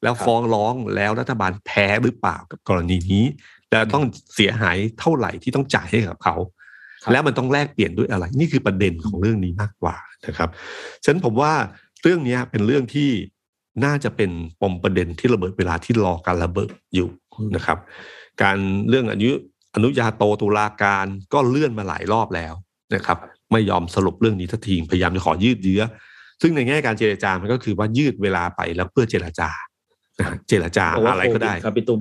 [0.03, 3.25] แล้วครับฟ้องร้องแล้วรัฐบาลแพ้หรือเปล่ากับกรณีนี้
[3.71, 6.37] แล้วต้องเสียหายเท่าไหร่ที่ต้องจ่ายให้กับเขา
[7.03, 10.49] ครับแล้วมันต้องแลกเปลี่ยนด้วยอะไร นี่คือประเด็นของเรื่องนี้มากกว่านะครับ
[11.05, 11.53] ฉะนั้นผมว่า
[12.03, 13.11] เรื่องเนี้ยเป็นเรื่องที่
[13.85, 14.31] น่าจะเป็น
[14.61, 17.09] ปมประเด็นที่ระเบิดเวลาที่รอการระเบิดอยู่
[17.57, 17.79] นะครับ
[18.43, 18.57] การ
[18.89, 19.31] เรื่องอนุ
[19.75, 22.55] อนุญาโตตุลาการก็เลื่อนมาหลายรอบแล้ว
[22.95, 23.19] นะครับ
[23.53, 25.83] ไม่ยอมสรุปเรื่องนี้ทันทีพยายามจะขอยืดเยื้อ
[26.43, 29.70] ซึ่งในแง่การเจรจามันก็คือว่ายืดเวลาไปแล้วเพื่อเจรจานะฮะ
[30.49, 32.01] เจรจาบอกว่าอะไรก็ได้โควิครับพี่ตุ้ม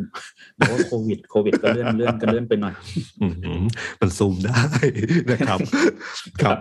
[0.59, 2.73] บอกว่าโควิด โควิดก็เลื่อนเลื่อนก็เลื่อนไปหน่อย
[3.21, 3.27] อื
[3.61, 3.63] ม
[4.01, 4.63] มันซูมได้
[5.31, 5.59] นะครับ
[6.43, 6.57] ครับ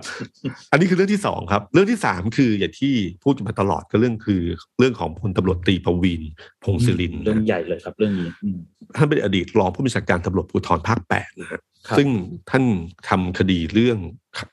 [0.70, 2.94] อันนี้คือเรื่องที่สองครับ เรื่องที่สามคืออย่างที่
[3.24, 4.42] พูดมาตลอดก็เรื่องคือ
[4.78, 6.22] เรื่องของพลตำรวจตรีปวีณ
[6.64, 8.58] พงศ์สิรินทร์เรื่องนะใหญ่เลยครับ เรื่องนี้อืม
[8.96, 12.08] ท่านเป็นอดีตรองผู้บัญชาการตำรวจภูธรภาคแปดนะฮะครับซึ่ง
[12.50, 12.64] ท่าน
[13.08, 13.98] ทำคดีเรื่อง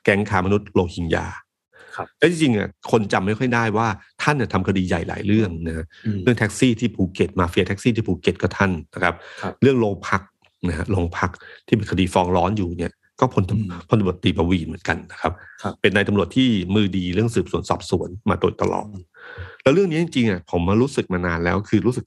[0.04, 1.26] แก๊งค้ามนุษย์โรฮิงญา
[1.96, 3.88] ครับแล้วจริงๆอะคนจำไม่ค่อยได้ว่า
[4.22, 10.22] ท่านเนี่ยทำคดีใหญ่หลายเรื่องนะฮะอืมเรื่องแท็กซี่ที่ภูเก็ตมาเฟียแท็กซี่ที่ภูเก็ตก็ท่านนะครับครับ เรื่องโรงพัก
[10.68, 11.30] นะฮะโรงพัก
[11.66, 15.32] ที่เป็นคดีฟ้องร้อนอยู่เนี่ย ก็พลตำอืมพลตำรวจตรีประวีนเหมือนกันนะครับ
[15.62, 18.86] ครับ เป็นนายตำรวจที่มือดีเรื่องสืบสวนสอบสวนมาโดยตลอด
[19.62, 22.04] แล้วเรื่องนี้จริงๆอะผมมารู้สึกมานานแล้วคือรู้สึก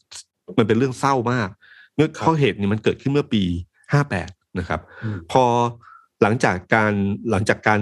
[0.57, 1.49] มันเป็นเรื่องเศร้ามาก
[1.95, 3.43] เมื่อครับข้อเหตุนี้มันเกิดขึ้นเมื่อปี
[3.93, 5.43] ห้าแปดนะครับอืมพอ
[6.21, 6.93] หลังจากการ
[7.31, 7.79] หลังจากการ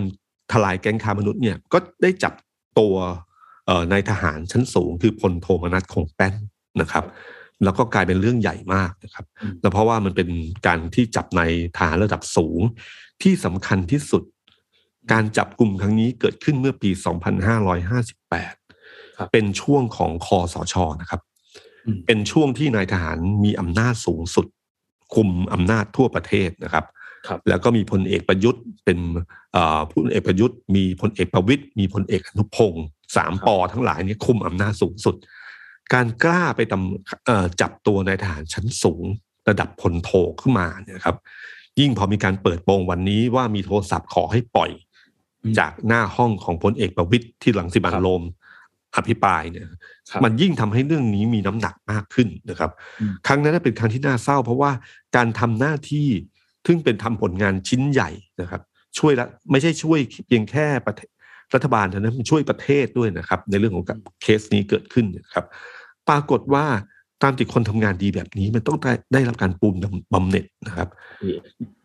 [0.51, 2.33] ทลายแก๊งค้ามนุษย์เนี่ยก็ได้จับ
[2.79, 2.95] ตัว
[3.65, 6.33] เอ่อนายทหารชั้นสูง คือพลโทมนัสคงแป้น
[6.81, 7.05] นะครับ
[7.63, 10.29] แล้วก็กลายเป็นเรื่องใหญ่มากนะครับอืมแล้วเพราะว่ามันเป็น
[10.67, 12.61] การที่จับในายทหารระดับสูง
[13.21, 14.23] ที่สำคัญที่สุด
[15.11, 16.89] การจับกลุ่มครั้งนี้เกิดขึ้นเมื่อปี
[17.63, 21.21] 2558ครับเป็นช่วงของคอสชนะครับ
[21.85, 24.47] อืมเป็นช่วงที่นายทหารมีอำนาจสูงสุด
[25.13, 26.96] คุมอำนาจทั่วประเทศนะครับครับ
[27.49, 28.99] แล้วก็มีพลเอกประยุทธ์เป็น
[29.53, 32.85] เอ่อพลเอกประยุทธ์ มีพลเอกประวิตยมีพลเอกอนุพงศ์
[33.15, 35.15] สามปอทั้งหลายเนี่ยคุมอำนาจสูงสุด
[35.93, 39.05] การกล้าไปตำเอ่อจับตัวนายทหารชั้นสูง
[39.49, 40.09] ระดับพลโท
[40.41, 41.17] ขึ้นมาเนี่ยครับ
[41.79, 44.71] ยิ่งพอมีการเปิดโปงวันนี้ว่ามีโทรศัพท์ขอให้ปล่อย
[45.43, 48.23] อืมจากหน้าห้องของพลเอกประวิตยที่หลังสิบันครับโรม
[48.95, 49.69] อภิปรายเนี่ยค
[50.13, 54.71] รับมันยิ่งทำให้เรื่องนี้มีน้ำหนักมากขึ้นนะครับอืมครั้งนั้นเป็นครั้งที่น่าเศร้า เพราะว่า
[55.15, 56.07] การทำหน้าที่
[56.67, 58.09] ซึ่งเป็นทำผลงานชิ้นใหญ่
[58.41, 58.61] นะครับ
[58.99, 61.09] ช่วยละไม่ใช่ช่วยเพียงแค่ประเทศ
[61.53, 65.45] รัฐบาลเท่านั้นมันช่วยประเทศด้วยนะครับ ในเรื่องของกับเคสนี้เกิดขึ้นนะครับ
[66.09, 66.65] ปรากฏว่า
[67.23, 69.75] ตามติดคนทำงานดีแบบนี้มันต้องได้ได้รับการปูน
[70.13, 70.87] บำเหน็จนะครับ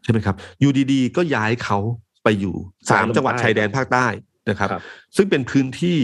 [0.02, 1.78] ใช่ไหมครับอยู่ดีๆก็ย้ายเขา
[2.24, 2.54] ไปอยู่
[2.90, 4.06] สามจังหวัดชายแดนภาคใต้
[4.50, 4.82] นะครับครับ
[5.16, 5.98] ซึ่งเป็นพื้นที่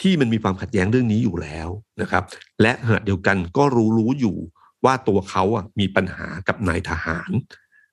[0.00, 1.68] ที่มันมีความขัดแย้งเรื่องนี้อยู่แล้ว
[2.02, 2.22] นะครับ
[2.62, 4.36] และขณะเดียวกันก็รู้รู้อยู่
[4.84, 7.30] ว่าตัวเขาอะมีปัญหากับนายทหาร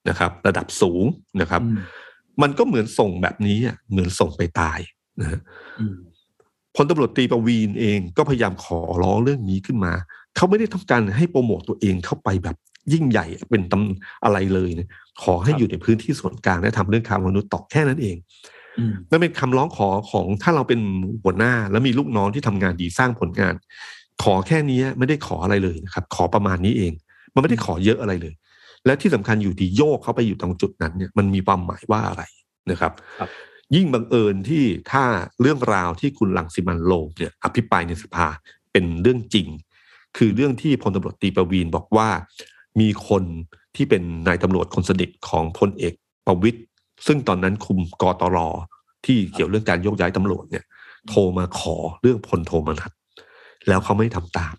[0.09, 1.03] นะครับ ระดับสูง
[1.41, 1.79] นะครับอืม
[2.41, 4.79] มันก็เหมือนส่งแบบนี้อะเหมือนส่งไปตาย
[5.21, 5.39] นะฮะ
[5.79, 5.95] อืม
[6.75, 9.93] พลตำรวจตรีประวีนเองก็พยายามขอร้องเรื่องนี้ขึ้นมา
[10.35, 12.55] เขาไม่ได้ต้องการให้โปรโมตตัวเองเข้าไปแบบ
[12.93, 14.89] ยิ่งใหญ่เป็นตำอะไรเลยนะ
[15.23, 18.15] ขอให้ครับอยู่ในพื้นที่ส่วนกลางและทำเรื่องค้ามนุษย์ต่อแค่นั้นเอง
[18.79, 20.79] อืมนั่นเป็นคำร้องขอของถ้าเราเป็น
[21.23, 23.53] หัวหน้า แล้วมีลูกน้องที่ทำงานดีสร้างผลงาน
[24.23, 26.93] ขอแค่นี้ไม่ได้ขออะไรเลยนะครับ ขอประมาณนี้เอง
[27.33, 28.33] มันไม่ได้ขอเยอะอะไรเลย
[28.85, 32.23] และที่สำคัญอยู่ที่โยกเขาไปอยู่ตรงจุดนั้นเนี่ยมันมีความหมายว่าอะไร
[32.71, 33.29] นะครับครับ
[33.75, 35.03] ยิ่งบังเอิญที่ถ้า
[35.41, 38.27] เรื่องราวที่คุณลังสิมันต์โรมเนี่ยอภิปรายในสภา
[38.71, 39.47] เป็นเรื่องจริง
[40.17, 42.09] คือเรื่องที่พลตำรวจตรีประวีนบอกว่า
[42.79, 43.23] มีคน
[43.75, 45.93] ที่เป็นนายตำรวจคนสนิทของพลเอก
[46.25, 46.59] ประวิตย
[47.07, 48.37] ซึ่งตอนนั้นคุมกตร
[49.05, 50.63] ที่เกี่ยวเรื่องการโยกย้ายตำรวจเนี่ย
[51.07, 52.91] โทรมาขอเรื่องพลโทมนัส
[53.67, 54.55] แล้วเขาไม่ทำตาม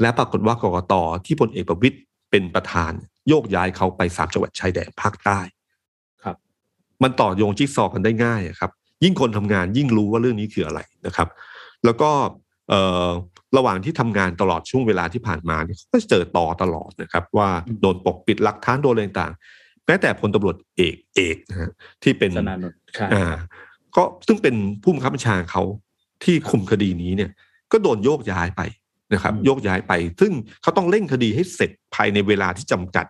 [0.00, 0.94] และปรากฏว่ากกต
[1.26, 1.98] ที่พลเอกประวิตย
[2.30, 2.92] เป็นประธาน
[3.28, 5.38] โยกย้ายเขาไปสามจังหวัดชายแดนภาคใต้
[6.24, 6.36] ครับ
[7.02, 8.70] มันต่อโยงจิ๊กซอว์กันได้ง่ายอะครับ
[9.04, 11.28] ยิ่งคนทำงานยิ่งรู้ว่าเรื่องนี้คืออะไรนะครับ
[11.84, 12.10] แล้วก็
[12.68, 13.08] เอ่อ
[13.56, 21.70] ระหว่างที่ทำงานตลอดช่วงเวลาที่ผ่านมาเนี่ยก็เจอต่อตลอดนะครับ ว่าอืมโดนปกปิดหลักฐานโดนอะไรต่างๆแม้แต่พลตำรวจเอกเอกนะฮะ
[22.02, 23.26] ที่เป็นสนานนท์ใช่อ่า
[23.96, 25.62] ก็ซึ่งเป็นผู้บังคับบัญชาเขา
[26.24, 27.30] ที่คุมคดีนี้เนี่ย
[27.72, 28.60] ก็โดนโยกย้ายไป
[29.12, 33.06] นะครับอืมโยกย้ายไป ซึ่งเขาต้องเร่งคดีให้เสร็จภายในเวลาที่จำกัด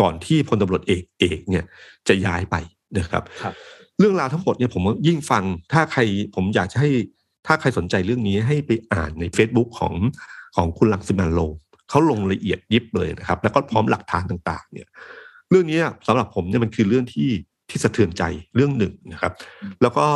[0.00, 1.64] ก่อนที่พลตำรวจเอกเอกเนี่ย
[2.08, 2.56] จะย้ายไป
[2.98, 3.54] นะครับครับ
[3.98, 6.00] เรื่องราวทั้งหมดเนี่ยผมยิ่งฟังถ้าใคร
[6.34, 6.90] ผมอยากจะให้
[7.46, 9.94] ถ้าใครสนใจเรื่องนี้ให้ไปอ่านใน Facebook ของ
[10.56, 11.54] ของคุณลังสิมันต์โรม
[11.90, 14.88] เขาลงละเอียดยิบเลยนะครับ แล้วก็พร้อมหลักฐานต่างๆ เนี่ย
[15.50, 17.30] เรื่องนี้สำหรับผมเนี่ยมันคือเรื่องที่
[17.70, 18.22] ที่สะเทือนใจ
[18.56, 19.32] เรื่องหนึ่งนะครับ
[19.82, 20.06] แล้วก็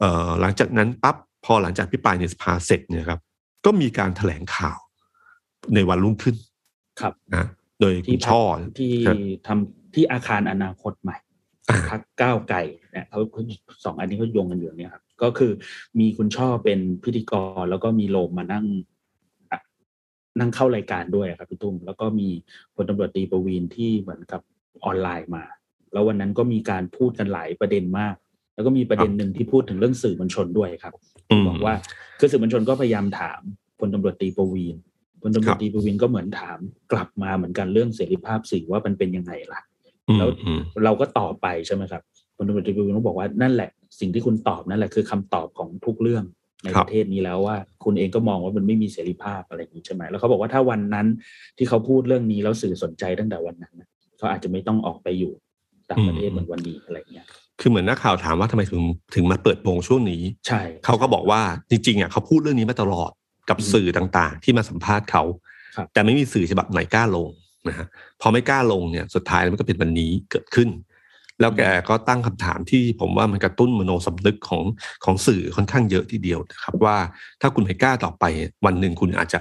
[0.00, 3.20] เอ่อหลังจากนั้นปั๊บพอหลังจากพิปรายในสภาเสร็จเนี่ยครับ
[3.64, 4.78] ก็มีการแถลงข่าว
[5.74, 6.36] ในวันรุ่งขึ้น
[7.00, 7.44] ครับนะ
[7.80, 8.42] โดยคุที่ณช่อ
[8.78, 9.16] ที่ครับ
[9.46, 11.16] ทำที่อาคารอนาคตใหม่
[11.70, 13.42] อ่าพักก้าวไก่เนี่ยเขาเขา
[13.84, 15.52] สองอันนี้เขาโยงกันอยู่เนี่ยครับ ก็คือ
[15.98, 18.66] มีคุณช่อเป็นพิธีกร แล้วก็มีโลมมานั่ง
[19.50, 19.60] อะ
[20.38, 22.28] นั่งเข้ารายการด้วยครับพี่ตุ้มแล้วก็มี
[22.74, 24.40] พลตำรวจตรีประวีนที่เหมือนกับ
[24.84, 25.44] ออนไลน์มา
[25.92, 28.14] แล้ววันนั้นก็มีการพูดกันหลายประเด็นมาก
[28.58, 30.94] แล้วก็มีประเด็นหนึ่งที่พูดถึงเรื่องสื่อมวลชนด้วยครับ
[31.38, 31.74] มบอกว่า
[32.18, 33.40] คือสื่อมวลชนก็พยายามถาม
[33.80, 34.76] พลตำรวจตรีประวีน
[35.22, 36.58] พลตำรควรัจบตรีประวีนก็เหมือนถาม
[36.92, 39.60] กลับมาเหมือนกันเรื่องเสรีภาพสื่อว่ามันเป็นยังไงล่ะ
[40.08, 42.02] อืมแล้วอืมเราก็ตอบไปใช่ไหมครับ
[42.36, 46.24] พลตำรวจตรีประวินก็บอกว่านั่นแหละ สิ่งที่คุณตอบนั่นแหละคือคำตอบของทุกเรื่อง
[46.64, 51.06] ในครัปบระเทศนี้แล้วว่า คุณเองก็มองว่ามันไม่มีเสรีภาพอะไรอย่างนี้ใช่ไหมแล้วเขาบอกว่าถ้าวันนั้น
[51.56, 55.32] ที่เขาพูดเรื่องนี้แล้วสื่อสนใจตั้งแต่วันนั้นนะเขาอาจจะไม่ต้องออกไปอยู่
[55.90, 57.26] ต่างประเทศเหมือนวันนี้อะไรอย่างเงี้ย
[57.60, 58.82] คือเหมือนนักข่าวถามว่าทำไมถึง
[59.14, 61.40] ถึงมาเปิดโปงช่วงนี้ ใช่ เขาก็บอกว่า
[61.70, 63.10] จริงๆอะเขาพูดเรื่องนี้มาตลอด
[63.48, 65.22] กับอืมสื่อต่างๆ ที่มาสัมภาษณ์เขา
[65.76, 67.28] ครับแต่ไม่มีสื่อฉบับไหนกล้าลง
[67.68, 67.86] นะฮะ
[68.20, 70.68] พอไม่กล้าลงเนี่ยสุดท้ายมันก็เป็นวันนี้เกิดขึ้น
[71.40, 74.62] แล้วแกก็ตั้งคำถามที่ผมว่ามันกระตุ้นมโนสำนึกของ
[75.04, 76.96] ของสื่อค่อนข้างเยอะทีเดียวนะครับ ว่า
[77.40, 78.24] ถ้าคุณไม่กล้าต่อไป
[78.66, 79.38] วันหนึ่งคุณอาจจะ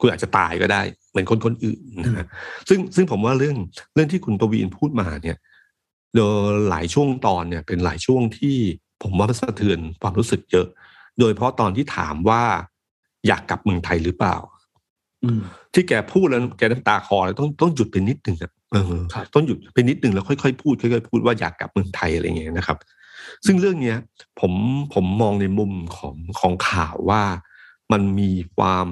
[0.00, 2.26] คุณอาจจะตายก็ได้ เหมือนคนคนอื่นนะฮะ
[2.68, 3.56] ซึ่งซึ่งผมว่าเรื่อง
[3.94, 5.36] เรื่องที่คุณประวีนพูดมาเนี่ย
[6.16, 8.56] โดยหลายช่วงตอนเนี่ยเป็นหลายช่วงที่
[9.02, 10.66] ผมว่ามันสะเทือนความรู้สึกเยอะ
[11.18, 12.42] โดยเฉพาะตอนที่ถามว่า
[13.26, 14.36] อยากกลับเมืองไทยหรือเปล่า
[15.24, 15.40] อืม
[15.74, 22.78] ที่แกพูดแล้วแกน้ำตาคลอเลยต้องต้องหยุดไปนิดหนึ่งอะเออครับต้องหยุดไปนิดหนึ่งแล้วค่อยๆพูดค่อยๆพูดว่าอยากกลับเมืองไทยอะไรเงี้ยนะครับ
[23.46, 23.96] ซึ่งเรื่องเนี้ย
[24.40, 24.52] ผม
[24.94, 27.22] ผมมองในมุมของของข่าวว่า
[27.92, 28.88] มันมีความ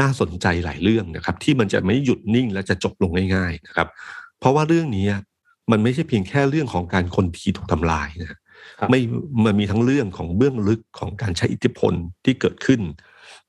[0.00, 3.88] น่าสนใจหลายเรื่องนะครับ ที่มันจะไม่หยุดนิ่งและจะจบลงง่าย ๆ นะครับ
[4.38, 5.06] เพราะว่าเรื่องนี้
[5.70, 8.38] มันไม่ใช่เพียงแค่เรื่องของการคนทีถูกทำลายนะครับ
[8.90, 9.00] ไม่
[9.44, 11.92] มันมีทั้งเรื่องของเบื้องลึกของการใช้อิทธิพล
[12.24, 12.80] ที่เกิดขึ้น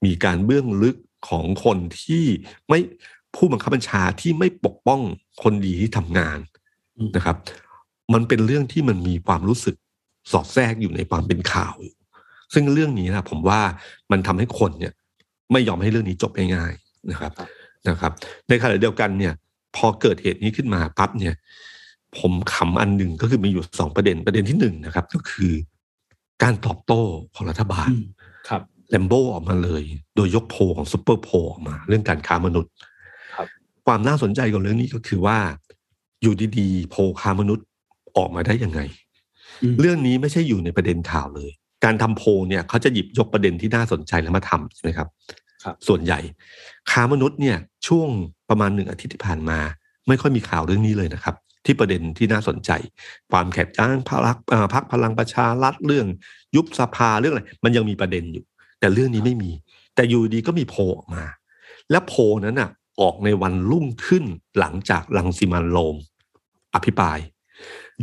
[0.06, 0.98] มีการเบื้องลึก
[1.30, 2.24] ของคนที่
[2.70, 2.80] ไม่
[3.36, 5.02] ผู้บังคับบัญชาที่ไม่ปกป้อง
[5.44, 6.40] คนดีที่ทำงาน
[6.98, 7.38] อืมนะครับ
[8.14, 9.76] มันเป็นเรื่องที่มันมีความรู้สึก
[10.32, 11.96] สอดแทรกอยู่ในความเป็นข่าวอยู่
[12.54, 13.62] ซึ่งเรื่องนี้นะผมว่า
[14.12, 14.94] มันทำให้คนเนี่ย
[15.52, 17.50] ไม่ยอมให้เรื่องนี้จบง่ายๆนะครับครับ
[17.90, 18.12] นะครับ
[18.50, 19.34] ในขณะเดียวกันเนี่ย
[19.76, 21.36] พอเกิดเหตุนี้ขึ้นมาปั๊บเนี่ย
[22.20, 25.54] ผมขำอันหนึ่งก็คือมีอยู่สองประเด็นประเด็นที่หนึ่งนะครับ ก็คือ
[26.44, 27.02] การตอบโต้
[27.36, 28.06] ของรัฐบาลอืม
[28.50, 29.84] ครับแลมโบออกมาเลย
[30.16, 32.72] โดยยกโพลของซูเปอร์โพลออกมา เรื่องการค้ามนุษย์
[33.36, 33.48] ครับ
[33.86, 35.38] ความน่าสนใจของเรื่องนี้ก็คือว่า
[36.22, 37.66] อยู่ดีๆโพลค้ามนุษย์
[38.18, 38.82] ออกมาได้ยังไง
[39.64, 41.52] อืมเรื่องนี้ไม่ใช่อยู่ในประเด็นข่าวเลย
[41.84, 45.08] การทำโพลเนี่ยเขาจะหยิบยกประเด็นที่น่าสนใจแล้วมาทำใช่ไหมครับ
[45.64, 46.20] ครับ ส่วนใหญ่
[46.92, 48.10] ค้ามนุษย์เนี่ย ช่วง
[48.50, 49.60] ประมาณหนึ่งอาทิตย์ที่ผ่านมา
[50.08, 52.72] ไม่ค่อยมีข่าวเรื่องนี้เลยนะครับ ที่ประเด็นที่น่าสนใจ
[53.32, 56.08] ความแข็งแย้งพรรคเอ่อพรรคพลังประชารัฐเรื่อง
[56.56, 58.46] ยุบสภาเรื่องอะไรมันยังมีประเด็นอยู่
[58.80, 59.52] แต่เรื่องนี้ไม่มี
[59.96, 61.24] แต่อยู่ดีก็มีโพลออกมา
[61.92, 62.70] และโพลนั้นน่ะ
[63.02, 64.24] ออกในวันรุ่งขึ้น
[64.60, 65.96] หลังจากลังสิมันโรม
[66.76, 67.20] อภิปราย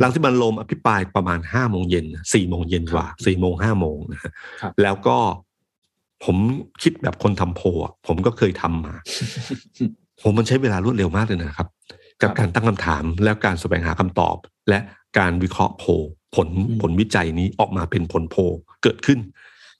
[0.01, 5.17] ลังสิมันโรมอภิปรายประมาณห้าโมงเย็นสี่โมงเย็นกว่าสี่โมงห้าโมงนะฮะครับแล้วก็
[6.25, 6.37] ผม
[6.83, 8.95] คิดแบบคนทำโพลอะผมก็เคยทำมา
[10.21, 11.67] ผมมันใช้เวลารวดเร็วมากเลยนะครับ
[12.21, 14.35] กับครับการตั้งคำถามแล้วการแสวงหาคำตอบ
[14.69, 14.79] และ
[15.17, 15.89] การวิเคราะห์โพล
[16.35, 18.39] ผลอืมผลวิจัยนี้ออกมาเป็นผลโพล
[18.83, 19.19] เกิดขึ้น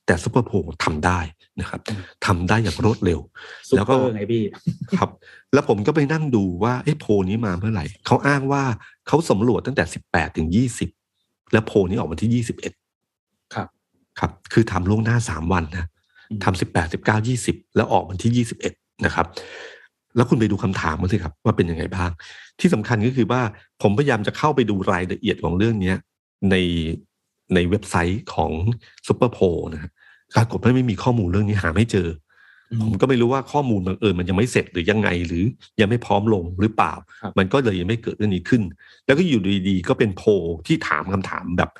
[0.06, 1.20] แต่ซุปเปอร์โพลทำได้
[1.60, 1.80] นะครับ
[2.26, 3.20] ทำได้อย่างรวดเร็ว
[3.68, 4.42] ซุปแล้วเปก็อร์ไงพี่
[4.98, 5.10] ครับ
[5.52, 8.62] แล้วผมก็ไปนั่งดูว่าไอ้โพลนี้มาเมื่อไหร่เขาอ้างว่า
[9.08, 10.88] เขาสำรวจตั้งแต่สิบแปดถึงยี่สิบ
[11.52, 12.72] แล้วโพลนี้ออกมาที่ยี่สิบเอ็ด
[13.54, 13.68] ครับ
[14.18, 15.86] ครับ คือทำล่วงหน้าสามวันนะ
[16.30, 18.72] อืมทำสิบแปดสิบเก้ายี่สิบแล้วออกวันที่ยี่สิบเอ็ด
[19.04, 19.26] นะครับ
[20.16, 22.10] แล้วคุณไปดูคำถามมาสิครับว่าเป็นยังไงบ้าง
[22.60, 23.42] ที่สำคัญก็คือว่า
[23.82, 25.96] ผมพยายามจะเข้าไปดูรายละเอียดของเรื่องเนี้ย
[26.50, 26.56] ใน
[27.54, 28.52] ในเว็บไซต์ของ
[29.06, 29.38] ซูเปอร์โพ
[29.74, 29.90] นะฮะ
[30.36, 32.08] ปรากฏว่าไม่มีข้อมูลเรื่องนี้หาไม่เจอ
[32.72, 35.44] อืมผมก็ไม่รู้ว่าข้อมูลบังเอิญมันยังไม่เสร็จหรือยังไงหรือ
[35.80, 38.62] ยังไม่พร้อมลงหรือเปล่าครับมันก็เลยยังไม่เกิดเรื่องนี้ขึ้น
[39.06, 40.28] แล้วก็อยู่ดีๆก็เป็นโพล
[40.66, 41.70] ที่ถามคำถามแบบ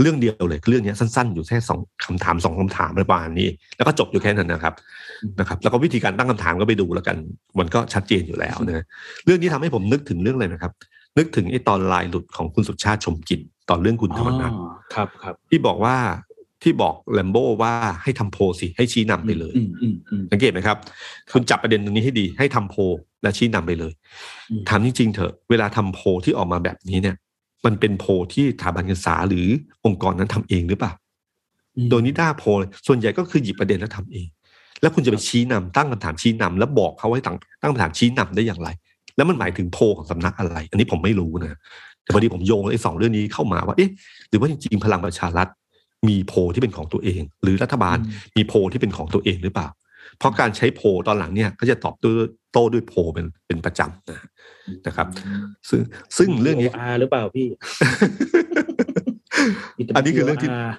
[0.00, 4.74] เรื่องเดียวเลยเรื่องเนี้ยสั้นๆ อยู่แค่สองคำถามสองคำถามประมาณนี้ แล้วก็จบอยู่แค่นั้นนะครับ
[5.40, 7.16] นะครับ แล้วก็วิธีการตั้งคำถามก็ไปดูแล้วกัน
[7.58, 8.84] มันก็ชัดเจนอยู่แล้วนะ
[9.24, 10.72] เรื่องนี้ทำให้ผมนึกถึงเรื่องอะไรนะครับ
[11.18, 15.96] นึกถึงไอ้ตอนลายหลุดของคุณสุชาติชมกลินตอนเรื่องคุณธรรมนัฐอ๋อครับครับ ที่บอกว่า
[16.62, 20.76] ที่บอกแลมโบ้ว่าให้ทำโพลสิให้ชี้นำไปเลยอืมอืมอืมสังเกตไหมครับ
[21.32, 22.80] คุณจับประเด็นตรงนี้ให้ดี ให้ทำโพล
[23.22, 23.92] และชี้นำไปเลย
[24.50, 27.16] อืมถามจริงๆเถอะเวลาทำโพลที่ออกมาแบบนี้เนี่ย
[27.64, 29.46] มันเป็นโพลที่สถาบันการศึกษาหรือ
[29.86, 30.92] องค์กรนั้นทำเองหรือเปล่า
[31.76, 34.26] อืมโดยนิด้าโพลส่วนใหญ่ก็คือหยิบประเด็นแล้วทำเอง
[34.80, 38.68] แล้วคุณจะไปชี้นำตั้งคำถามชี้นำแล้วบอกเขาให้ตั้งตั้งคำถามชี้นำได้อย่างไร
[39.16, 41.58] แล้วมันหมายถึงโพลของสำนักอะไร อันนี้ผมไม่รู้นะ
[42.02, 43.90] แต่พอดีผมโยงไอ้สองเรื่องนี้เข้ามาว่าเอ๊ะ
[44.28, 45.48] หรือว่าจริงๆพลังประชารัฐ
[46.08, 49.68] มีโพลที่เป็นของตัวเอง หรือรัฐบาลอืมมีโพลที่เป็นของตัวเองหรือเปล่า
[50.18, 52.14] เพราะการใช้โพลตอนหลังเนี่ยก็จะตอบด้วย
[52.56, 54.26] โต้ด้วยโพลเป็นเป็นประจำนะ
[54.86, 55.06] นะครับ
[55.68, 55.80] ซึ่ง
[56.16, 57.48] ซึ่งเรื่องนี้อาหรือเปล่าพี่
[59.96, 60.70] อันนี้คือเรื่องที่ VOR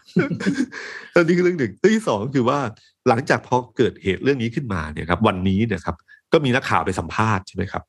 [1.16, 2.60] อันนี้คือเรื่องหนึ่งเรื่องที่สองก็คือว่า
[3.08, 5.96] หลังจากพอเกิดเหตุเรื่องนี้ขึ้นมาเนี่ยครับ วันนี้เนะครับ
[6.32, 7.84] ก็มีนักข่าวไปสัมภาษณ์ใช่ไหมครับ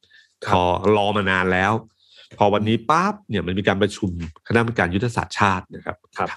[0.44, 0.62] ครับพอ
[0.96, 1.72] รอมานานแล้ว
[2.38, 4.10] พอวันนี้ปั๊บเนี่ยมันมีการประชุม
[4.46, 6.28] คณะกรรมการยุทธศาสตร์ชาตินะครับครับ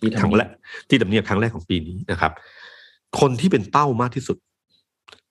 [0.00, 0.48] ที่ครั้งทำแรก
[0.88, 2.32] ที่ดำเนียบครั้งแรกของปีนี้นะครับ
[3.20, 4.36] คนที่เป็นเป้ามากที่สุด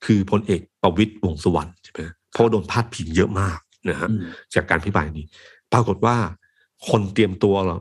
[0.06, 4.22] คือพลเอกประวิตยวงษ์สุวรรณใช่ไหมเพราะว่าโดนพาดพิงเยอะมากนะฮะอืม
[4.56, 5.26] จากการพิพายนี้
[5.74, 6.16] ปรากฏว่า
[6.90, 7.78] คนเตรียมตัวเรา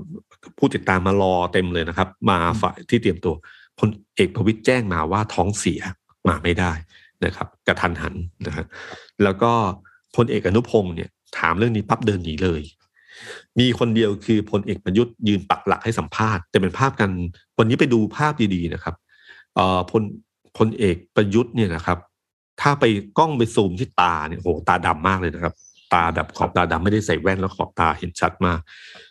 [0.59, 3.35] ผู้ติดตามมารอเต็มเลยนะครับ มาฝ่ายที่เตรียมตัว
[3.81, 5.81] พลเอกประวิตยแจ้งมาว่าท้องเสีย
[6.29, 6.72] มาไม่ได้
[7.24, 8.14] นะครับกระทันหัน
[8.46, 8.64] นะฮะ
[9.22, 9.52] แล้วก็
[10.16, 12.62] พลเอกอนุพงศ์เนี่ยถามเรื่องนี้ปั๊บเดินหนีเลย
[13.59, 17.11] มีคนเดียวคือพลเอกประยุทธ์ยืนปักหลักให้สัมภาษณ์ แต่เป็นภาพกัน
[17.59, 18.94] วันนี้ไปดูภาพดีๆนะครับ
[19.55, 20.02] เอ่อพล
[20.57, 21.99] พลเอกประยุทธ์เนี่ยนะครับ
[22.61, 22.85] ถ้าไป
[23.19, 25.55] กล้องไปซูมที่ตาเนี่ยโหตาดำมากเลยนะครับ
[25.95, 28.59] ตาแบบขอบตาดำไม่ได้ใส่แว่นแล้วขอบตาเห็นชัดมาก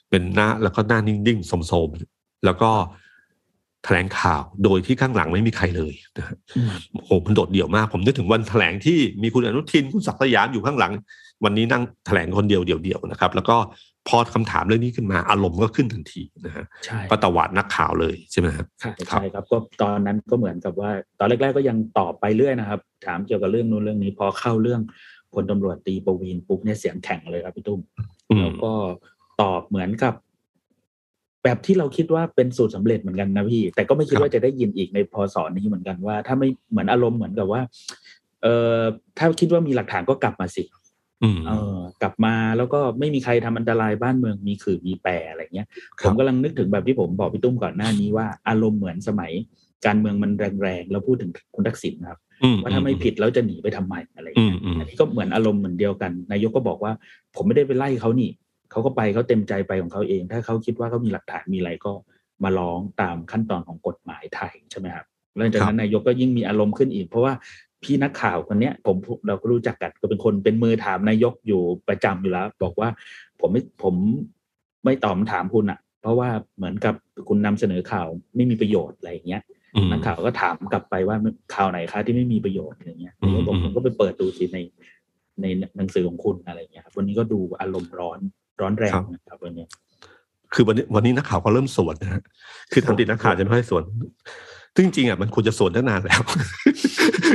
[0.09, 2.71] เป็นหน้าแล้วก็หน้านิ่งๆสมๆแล้วก็
[3.83, 10.93] แถลงข่าวโดยที่ข้างหลังไม่มีใครเลยนะฮะอืมโอ้โหมันโดดเดี่ยวมาก ผมนึกถึงวันแถลงที่มีคุณอนุทินคุณศักดิ์สยามอยู่ข้างหลัง
[11.43, 13.57] วันนี้นั่งแถลงคนเดียวเดี่ยวๆนะครับ แล้วก็
[14.07, 24.81] พอคำถามเรื่องนี้ขึ้นมาอารมณ์ก็ขึ้นทันทีนะฮะใช่ก็ตวาดนักข่าวเลยใช่ไหมครับใช่ครับใช่ครับก็ตอนนั้นก็เหมือนกับว่า ตอนแรก ๆ ก็ยังตอบไปเรื่อยนะครับ ถามเกี่ยวกับเรื่องนู้นเรื่องนี้ พอเข้าเรื่อง
[25.33, 27.79] พลตำรวจตีประวีนปุ๊บเนี่ยเสียงแข็งเลยครับพี่ตุ้ม
[28.29, 28.71] อืมแล้วก็
[29.41, 30.13] ตอบเหมือนกับ
[31.43, 37.61] แบบที่เราคิดว่าเป็นสูตรสำเร็จเหมือนกันนะพี่ แต่ก็ไม่คิดว่าจะได้ยินอีกในพศนี้เหมือนกันว่า ถ้าไม่เหมือนอารมณ์เหมือนกับว่า
[38.43, 38.79] เออ
[39.17, 40.84] ถ้าคิดว่ามีหลักฐานก็กลับมาสิอืม
[41.47, 45.67] เออกลับมาแล้วก็ไม่มีใครทำอันตรายบ้านเมืองมีขื่อมีแปรอะไรเงี้ย
[45.99, 49.31] คผรับมกำลังนึกถึงแบบที่ผมบอกพี่ตุ้มก่อนหน้านี้ว่าอารมณ์เหมือนสมัย
[49.85, 56.93] การเมืองมันแรงๆแล้วพูดถึงคุณทักษิณนะครับอืมว่าถ้าไม่ผิดแล้วจะหนีไปทำไมอะไรอืเงี้มยอืมอันนี้ก็เหมือนอารมณ์เหมือนเดียวกัน นายกก็บอกว่า
[57.35, 58.29] ผมไม่ได้ไปไล่เขานี่
[58.71, 61.91] เขาก็ไปเขาเต็มใจไปของเขาเอง ถ้าเขาคิดว่าเขามีหลักฐานมีอะไรก็
[62.43, 65.05] มาร้องตามขั้นตอนของกฎหมายไทยใช่ไหมครับ
[65.37, 67.33] หลังจากนั้นนายกก็ยิ่งมีอารมณ์ขึ้นอีก เพราะว่า
[67.85, 68.95] พี่นักข่าวคนเนี้ยผม
[69.27, 72.89] เราก็รู้จักกันก็เป็นคนเป็นมือถามนายกอยู่ประจำอยู่แล้ว บอกว่า
[73.39, 73.95] ผมไม่ผม
[74.83, 76.95] ไม่ตอบคำถามคุณอะ เพราะว่าเหมือนกับ
[77.27, 79.41] คุณนำเสนอข่าวไม่มีประโยชน์อะไรอย่างเงี้ย
[79.75, 81.17] อืมนักข่าวก็ถามกลับไปว่า
[81.55, 84.59] ข่าวไหนคะที่ไม่มีประโยชน์อะไรเงี้ยอืมผมก็บอกอืมผมก็ไปเปิดดูสิใน
[85.41, 85.45] ใน
[85.77, 88.19] หนังสือของคุณอะไรอย่างเงี้ยครับวันนี้ก็ดูอารมณ์ร้อน
[88.61, 89.65] ร้อนแรงครับนะครับวันนี้
[90.53, 92.21] คือวันนี้วันนี้นักข่าวก็เริ่มสวนนะฮะ
[92.71, 93.83] คือทำตินักข่าวจะไม่ค่อยสวน
[94.75, 96.21] ซึ่งจริงๆอะมันควรจะสวนตั้งนานแล้ว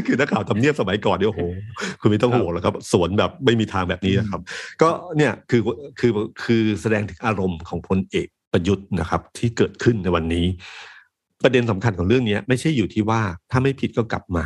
[0.07, 1.43] คือนักข่าวทำเนียบสมัยก่อนเนี่ยโอ้โห
[2.01, 4.41] คุณไม่ต้องห่วงแล้วครับ สวนแบบไม่มีทางแบบนี้นะครับ
[4.83, 5.61] ก็เนี่ยคือ
[5.99, 6.11] คือ
[6.45, 10.47] คือแสดงถึงอารมณ์ของพลเอกประยุทธ์นะครับ ที่เกิดขึ้นในวันนี้
[11.43, 14.45] ประเด็นสำคัญของเรื่องนี้ไม่ใช่อยู่ที่ว่าถ้าไม่ผิดก็กลับมา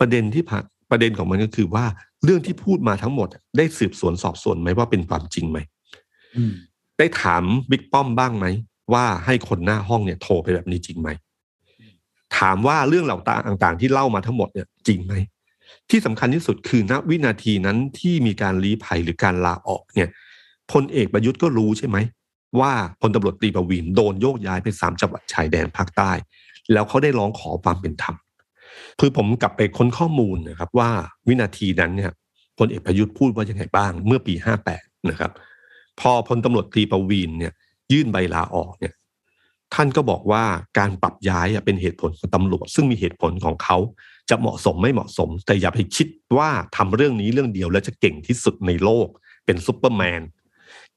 [0.00, 1.84] ประเด็นที่ผ่านประเด็นของมันก็คือว่า
[2.24, 5.58] เรื่องที่พูดมาทั้งหมด ได้สืบสวนสอบสวนไหมว่าเป็นความจริงไหม
[6.98, 8.46] ได้ถามบิ๊กป้อมบ้างไหม
[8.92, 15.14] ว่าให้คนหน้าห้องเนี่ยโทรไปแบบนี้จริงไหมามว่าเรื่องเหล่าต่างๆ ที่เล่ามาทั้งหมดเนี่ยจริงไหม
[15.90, 20.08] ที่สำคัญที่สุดคือณวินาทีนั้นที่มีการลี้ภัยหรือการลาออกเนี่ย
[20.72, 21.96] พลเอกประยุทธ์ก็รู้ใช่ไหม
[22.60, 26.12] ว่าพลตำรวจตรีประวินโดนโยกย้ายไปสามจังหวัดชายแดนภาคใต้
[26.72, 28.14] แล้วเขาได้ร้องขอความเป็นธรรม
[29.00, 30.90] คือผมกลับไปค้นข้อมูลนะครับว่า
[31.28, 32.12] วินาทีนั้นเนี่ย
[32.58, 35.32] พลเอกประยุทธ์พูดว่ายังไงบ้างเมื่อปีห้าแปดนะครับ
[36.00, 37.52] พอพลตำรวจตรีประวีนเนี่ย
[37.92, 38.94] ยื่นใบลาออกเนี่ย
[39.74, 40.44] ท่านก็บอกว่า
[40.78, 43.78] การปรับย้ายเป็นเหตุผลของตำรวจ ซึ่งมีเหตุผลของเขา
[44.30, 46.08] จะเหมาะสมไม่เหมาะสม แต่อย่าไปคิด
[46.38, 49.08] ว่าทำเรื่องนี้เรื่องเดียวแล้วจะเก่งที่สุดในโลก
[49.44, 50.20] เป็นซุปเปอร์แมน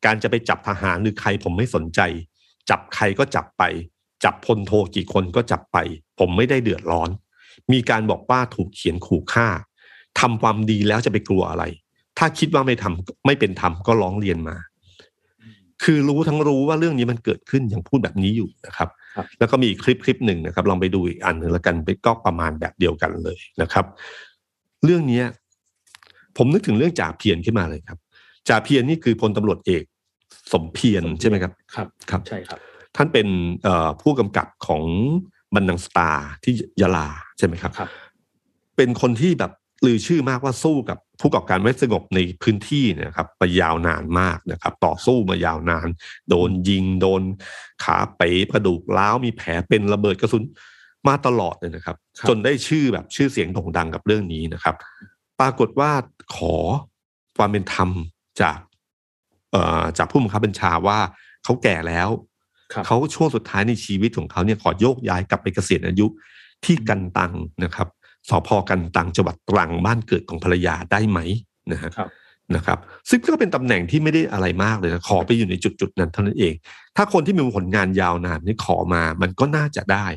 [0.05, 1.99] การจะไปจับทหารหรือใครผมไม่สนใจ
[2.69, 3.63] จับใครก็จับไป
[4.23, 5.77] จับพลโทกี่คนก็จับไป
[6.19, 7.09] ผมไม่ได้เดือดร้อน
[7.71, 9.47] มีการบอกว่าถูกเขียนขู่ฆ่า
[10.19, 11.63] ทำความดีแล้วจะไปกลัวอะไร
[12.17, 14.55] ถ้าคิดว่าไม่ทำไม่เป็นธรรมก็ร้องเรียนมา
[15.83, 23.85] คือรู้ทั้งรู้ว่าเรื่องนี้มันเกิดขึ้นยังพูดแบบนี้อยู่นะครับครับแล้วก็มีคลิปคลิปหนึ่งนะครับ ลองไปดูอีกอันหนึ่งแล้วกันไปก็ประมาณแบบเดียวกันเลยนะครับ
[24.83, 25.25] เรื่องเนี้ย
[26.37, 27.99] ผมนึกถึงเรื่องจ่าเพียรขึ้นมาเลยครับ
[28.49, 29.83] จ่าเพียรนี่คือพลตำรวจเอก
[30.53, 32.59] สมเพียรใช่ไหมครับ ครับครับใช่ครับ
[32.95, 33.27] ท่านเป็น
[33.63, 34.83] เอ่อผู้กำกับของ
[35.55, 37.89] บันดังสตาร์ที่ยะลาใช่ไหมครับครับ
[38.77, 39.51] เป็นคนที่แบบ
[39.85, 45.87] ลือชื่อมากว่าสู้กับผู้ก่อการไม่สงบในพื้นที่เนะครับมายาวนานมากนะครับ ต่อสู้มายาวนาน
[46.29, 47.21] โดนยิงโดน
[47.83, 50.43] ขาเป๋กระดูกร้าวมีแผลเป็นระเบิดกระสุน
[51.07, 54.75] มาตลอดเลยนะครับครับ จนได้ชื่อแบบชื่อเสียงโด่งดังกับเรื่องนี้นะครับ
[55.39, 55.91] ปรากฏว่า
[56.35, 56.55] ขอ
[57.37, 57.89] ความเป็นธรรม
[58.41, 58.57] จาก
[59.51, 60.99] เอ่อจากผู้บังคับบัญชาว่า
[61.43, 62.09] เขาแก่แล้ว
[62.73, 66.05] ครับเขาช่วงสุดท้ายในชีวิตของเขาเนี่ยขอโยกย้ายกลับไปเกษียณอายุ
[66.65, 67.87] ที่กันตังนะครับ
[68.29, 71.19] สพกันตังจังหวัดตรังบ้านเกิดของภรรยาได้ไหม
[71.71, 72.09] นะฮะครับ
[72.55, 76.53] นะครับ ซึ่งก็เป็นตำแหน่งที่ไม่ได้อะไรมากเลยนะขอไปอยู่ในจุดจุดๆนั้นเท่านั้นเอง
[76.95, 80.07] ถ้าคนที่มีผลงานยาวนานนี่ขอมามันก็น่าจะได้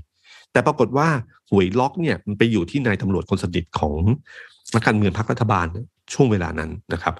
[0.52, 1.08] แต่ปรากฏว่า
[1.50, 3.94] หวยล็อกเนี่ยมันไปอยู่ที่นายตำรวจคนสนิทของ
[4.74, 5.66] นักการเมืองพรรครัฐบาล
[6.12, 7.14] ช่วงเวลานั้นนะครับ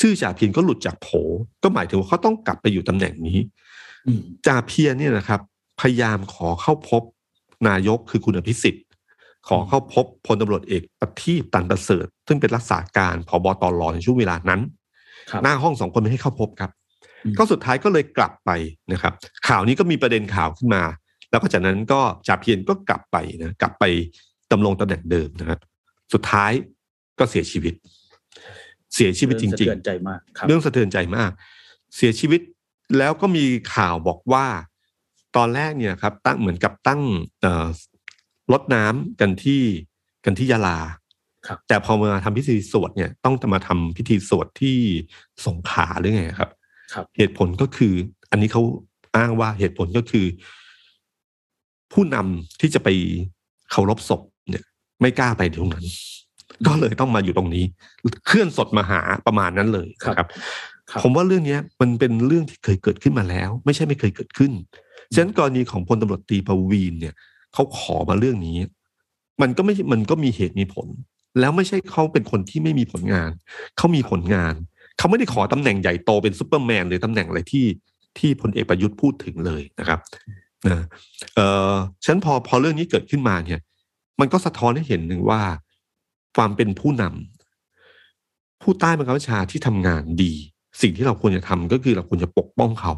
[0.00, 1.08] ชื่อจ่าเพียรก็หลุดจากโผ
[1.62, 3.38] ก็หมายถึงว่าเขาต้องกลับไปอยู่ตำแหน่งนี้
[4.06, 5.40] อืมจ่าเพียรเนี่ยนะครับ
[5.80, 7.02] พยายามขอเข้าพบ
[7.68, 8.83] นายกคือคุณอภิสิทธิ์
[9.48, 14.60] ขอเข้าพบพลตำรวจเอกประทีปตันประเสริฐ ซึ่งเป็นรักษาการผบตรในช่วงเวลานั้น
[15.30, 16.70] ครับหน้าห้องสองคนไม่ให้เข้าพบครับ
[17.24, 18.50] อืมก็สุดท้ายก็เลยกลับไป
[18.92, 19.12] นะครับ
[19.48, 20.82] ข่าวนี้ก็มีประเด็นข่าวขึ้นมา
[21.30, 23.84] แล้วก็จากนั้นก็จ่าเพียรก็กลับไปนะกลับไป
[24.52, 25.58] ดำรงตำแหน่งเดิมนะครับ
[26.12, 26.52] สุดท้าย
[27.18, 27.74] ก็เสียชีวิต
[28.94, 31.30] เสียชีวิตจเอสะริงเทือนใจมากครับๆเรื่องสะเทือนใจมาก
[31.96, 32.40] เสียชีวิต
[32.98, 34.46] แล้วก็มีข่าวบอกว่า
[35.36, 37.00] ตอนแรกเนี่ยครับ ตั้งเหมือนกับตั้ง
[38.48, 39.62] เอ่อรดน้ำกันที่
[40.24, 40.78] กันที่ยาลา
[41.46, 44.76] ครับแต่พอมาทำพิธีสวดเนี่ยต้องมาทำพิธีสวดที่
[45.46, 46.50] สงขลาหรือไงครับ
[46.92, 47.94] ครับ เหตุผลก็คือ
[48.30, 48.62] อันนี้เขา
[49.16, 50.26] อ้างว่าเหตุผลก็คือ
[51.92, 52.88] ผู้นำที่จะไป
[53.70, 54.64] เคารพศพเนี่ย
[55.00, 55.86] ไม่กล้าไปตรงนั้น
[56.66, 57.64] ก็เลยต้องมาอยู่ตรงนี้
[58.26, 60.28] เคลื่อนศพมาหาประมาณนั้นเลยนะครับ
[60.90, 64.52] ครับผมว่าเรื่องเนี้ยมันเป็นเรื่องที่เคยเกิดขึ้นมาแล้ว ไม่ใช่ไม่เคยเกิดขึ้น
[65.14, 67.14] ฉะนั้นกรณีของพลตำรวจตรีประวีนเนี่ย
[67.54, 68.56] เขาขอมาเรื่องนี้
[69.42, 70.88] มันก็ไม่มันก็มีเหตุมีผล
[71.40, 73.30] แล้วไม่ใช่เขาเป็นคนที่ไม่มีผลงาน
[73.76, 74.54] เขามีผลงาน
[74.98, 77.66] เขาไม่ได้ขอตำแหน่งใหญ่โตเป็นซูเปอร์แมนหรือตำแหน่งอะไรที่
[78.18, 80.00] ที่พลเอกประยุทธ์พูดถึงเลยนะครับ
[80.68, 80.82] นะ
[81.34, 81.40] เอ
[81.70, 81.72] อ
[82.04, 83.60] ฉันพอพอเรื่องนี้เกิดขึ้นมาเนี่ย
[84.20, 85.42] มันก็สะท้อนให้เห็นหนึ่งว่า
[86.36, 90.32] ความเป็นผู้นำผู้ใต้บังคับบัญชาที่ทำงานดี
[90.82, 92.92] สิ่งที่เราควรจะทำก็คือเราควรจะปกป้องเขา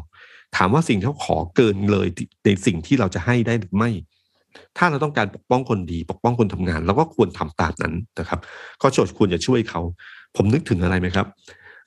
[0.55, 2.07] ถามว่าสิ่งที่เขาขอเกินเลย
[2.45, 3.89] ในสิ่งที่เราจะให้ได้หรือไม่
[4.77, 8.39] ถ้าเราต้องการปกป้องคนดี ปกป้องคนทำงานเราก็ควรทำตามนั้นนะครับ
[8.81, 9.81] ก็ชดควรจะช่วยเขา
[10.35, 11.27] ผมนึกถึงอะไรไหมครับ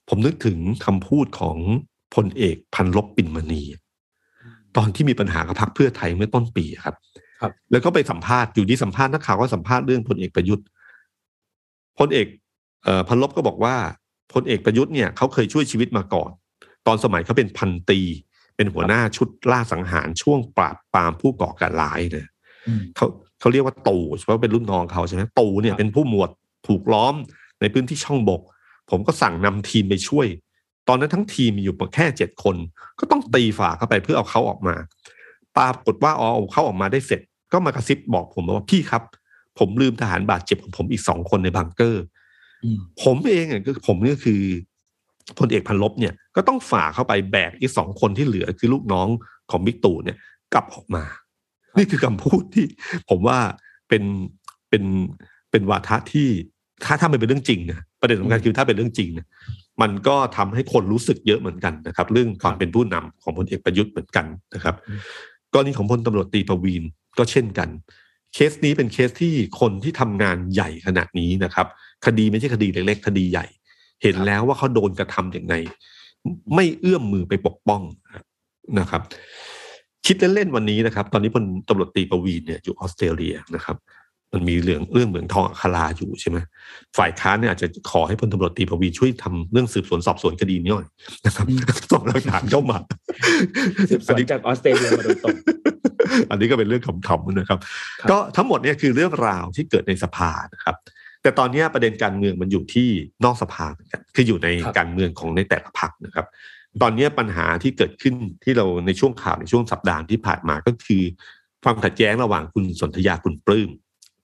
[0.09, 1.57] ผมนึกถึงคำพูดของ
[2.15, 3.63] พลเอกพันลบปิ่นมณี
[4.77, 6.95] ตอนที่มีปัญหากับพรรคเพื่อไทยเมื่อต้นปีครับ
[7.41, 10.67] ครับ แล้วก็ไปสัมภาษณ์อยู่ที่สัมภาษณ์นักข่าวก็สัมภาษณ์เรื่องพลเอกประยุทธ์
[11.99, 12.27] พลเอก
[12.85, 13.77] เอ่อพันลบก็บอกว่า
[14.33, 16.31] พลเอกประยุทธ์เนี่ยเขาเคยช่วยชีวิตมาก่อน
[16.87, 18.01] ตอนสมัยเขาเป็นพันตรี
[18.57, 22.40] เป็นหัวหน้าชุดล่าสังหารช่วงปราบปรามผู้ก่อการร้ายเนี่ยอืม
[22.97, 23.07] เขา
[23.41, 26.31] เขาเรียกว่าตู่เพราะเป็นรุ่นน้องเขาใช่ไหมตู่เนี่คยรับเป็นผู้หมวด
[26.67, 27.15] ถูกล้อม
[27.61, 28.41] ในพื้นที่ช่องบก
[28.91, 30.27] ผมก็สั่งนำทีมไปช่วย
[30.89, 32.57] ตอนนั้นทั้งทีมมีอยู่แค่เจ็ดคน
[32.99, 34.75] ก็ต้องตีฝาเข้าไปเพื่อเอาเขาออกมา
[35.57, 37.21] ปรากฏว่าเอาเขาออกมาได้เสร็จ
[37.53, 39.03] ก็มากระซิบบอกผมว่าพี่ครับ
[39.59, 42.05] ผมลืมทหารบาดเจ็บของผมอีกสองคนในบังเกอร์
[42.65, 44.41] อืมผมเองเนี่ยก็ผมนี่ก็คือ
[45.39, 49.09] พลเอกพันลบเนี่ยก็ต้องฝ่าเข้าไปแบกอีกสองคนที่เหลือคือลูกน้อง
[49.51, 50.17] ของบิ๊กตู่เนี่ย
[50.55, 51.05] กลับออกมา
[51.77, 52.67] นี่คือคำพูดที่
[53.11, 53.39] ผมว่า
[53.89, 54.03] เป็น
[54.71, 54.85] เป็น
[55.51, 56.29] เป็นวาทะที่
[56.85, 59.27] ถ้าถ้ามันเป็นเรื่องจริงนะประเด็นสำคัญคือถ้าเป็นเรื่องจริงเนี่ย
[59.83, 65.01] มันก็ทำให้คนรู้สึกเยอะเหมือนกันนะครับ เรื่องความเป็นผู้นำของพลเอกประยุทธ์เหมือนกันนะครับอืม
[65.53, 66.83] กรณีของพลตำรวจตรีประวีน
[67.19, 67.69] ก็เช่นกัน
[68.35, 71.67] เคสนี้เป็นเคสที่คนที่ทำงานใหญ่ขนาดนี้นะครับ
[72.07, 73.47] คดีไม่ใช่คดีเล็กๆคดีใหญ่
[74.03, 75.55] เห็นแล้วว่าเขาโดนกระทำอย่างไง
[76.55, 77.83] ไม่เอื้อมมือไปปกป้อง
[78.79, 79.03] นะครับ
[80.07, 83.77] คิดเล่นๆวันนี้นะครับ ตอนนี้พลตำรวจตรีประวีนเนี่ยอยู่ออสเตรเลียนะครับ
[84.33, 86.39] มันมีเรื่องเรื่องเหมืองทองอัคราอยู่ใช่ไหม
[86.99, 90.87] ฝ่ายค้านเนี่ยอาจจะขอให้พลตำรวจตรีประวีนช่วยทำเรื่องสืบสวนสอบสวนคดีนี้หน่อย
[91.27, 92.79] นะครับอืมส่งหลักฐานเข้ามา
[93.91, 95.37] สืบสวนจากออสเตรเลียมาโดยตรง
[96.31, 97.59] อันนี้ก็เป็นเรื่องขำๆนะครับ
[98.01, 100.77] ครับก็ทั้งหมดเนี่ยคือเรื่องราวที่เกิดในสภานะครับ
[101.23, 102.89] แต่ตอนเนี้ยประเด็นการเมืองมันอยู่ที่
[103.25, 106.27] นอกสภาเหมือนกันคืออยู่ในครับการเมืองของในแต่ละพรรคนะครับ
[106.83, 108.15] ตอนเนี้ยปัญหาที่เกิดขึ้น
[108.45, 111.03] ที่เราในช่วงข่าวในช่วงสัปดาห์ที่ผ่านมาก็คือ
[111.65, 113.71] ความขัดแย้งระหว่างคุณสนธยาคุณปลื้ม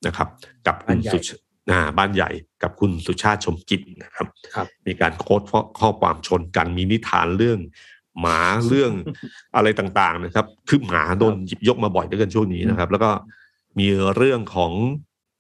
[0.07, 0.29] นะครับ
[0.67, 1.29] กับคุณสุช
[1.71, 2.31] อ่าบ้านใหญ่
[2.63, 7.59] กับคุณสุชาติชมกิจนะครับครับมีการโค้ดข้อข้อความชนกันมีนิทานเรื่อง
[8.21, 8.93] หมาเรื่อง
[9.57, 13.11] อะไรต่างๆนะครับ คือหมาโดนหยิบยกมาบ่อยด้วยกันช่วงนี้นะครับ แล้วก็
[13.79, 13.87] มี
[14.17, 14.73] เรื่องของ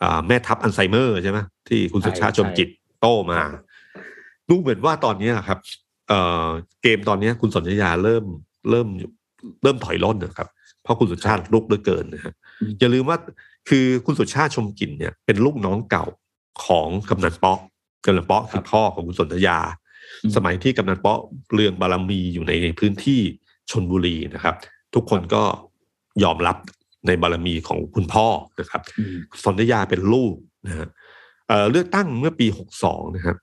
[0.02, 1.38] อาแม่ทัพอัลไซเมอร์ใช่ไหม
[1.68, 2.68] ที่คุณสุชาติชมจิต
[3.00, 3.40] โต้มา
[4.48, 5.58] ดูเหมือนว่าตอนนี้ครับ
[6.08, 6.48] เอ่อ
[6.82, 8.24] เกมตอนนี้คุณสนธยาเริ่ม
[8.70, 8.88] เริ่ม
[9.62, 10.48] เริ่มถอยร่นนะครับ
[10.82, 13.18] เพราะคุณสุชาติลุกเหลือเกินนะฮะอืมอย่าลืมว่า
[13.68, 16.04] คือคุณสุชาติชมกลิ่นเนี่ยเป็นลูกน้องเก่า
[16.64, 17.58] ของกำนันป๊อก
[18.04, 19.58] กำนันป๊อกคือพ่อของคุณสนธยา
[20.22, 21.18] อืมสมัยที่กำนันเปาะ
[21.54, 23.20] เรืองบารมีอยู่ในพื้นที่
[23.70, 24.54] ชนบุรีนะครับ
[24.94, 25.42] ทุกคนก็
[26.24, 26.56] ยอมรับ
[27.06, 28.26] ในบารมีของคุณพ่อ
[28.60, 30.34] นะครับอืมสนธยาเป็นลูก
[30.66, 30.88] นะฮะ
[31.48, 33.36] เอ่อเลือกตั้งเมื่อปีหกสองนะครับ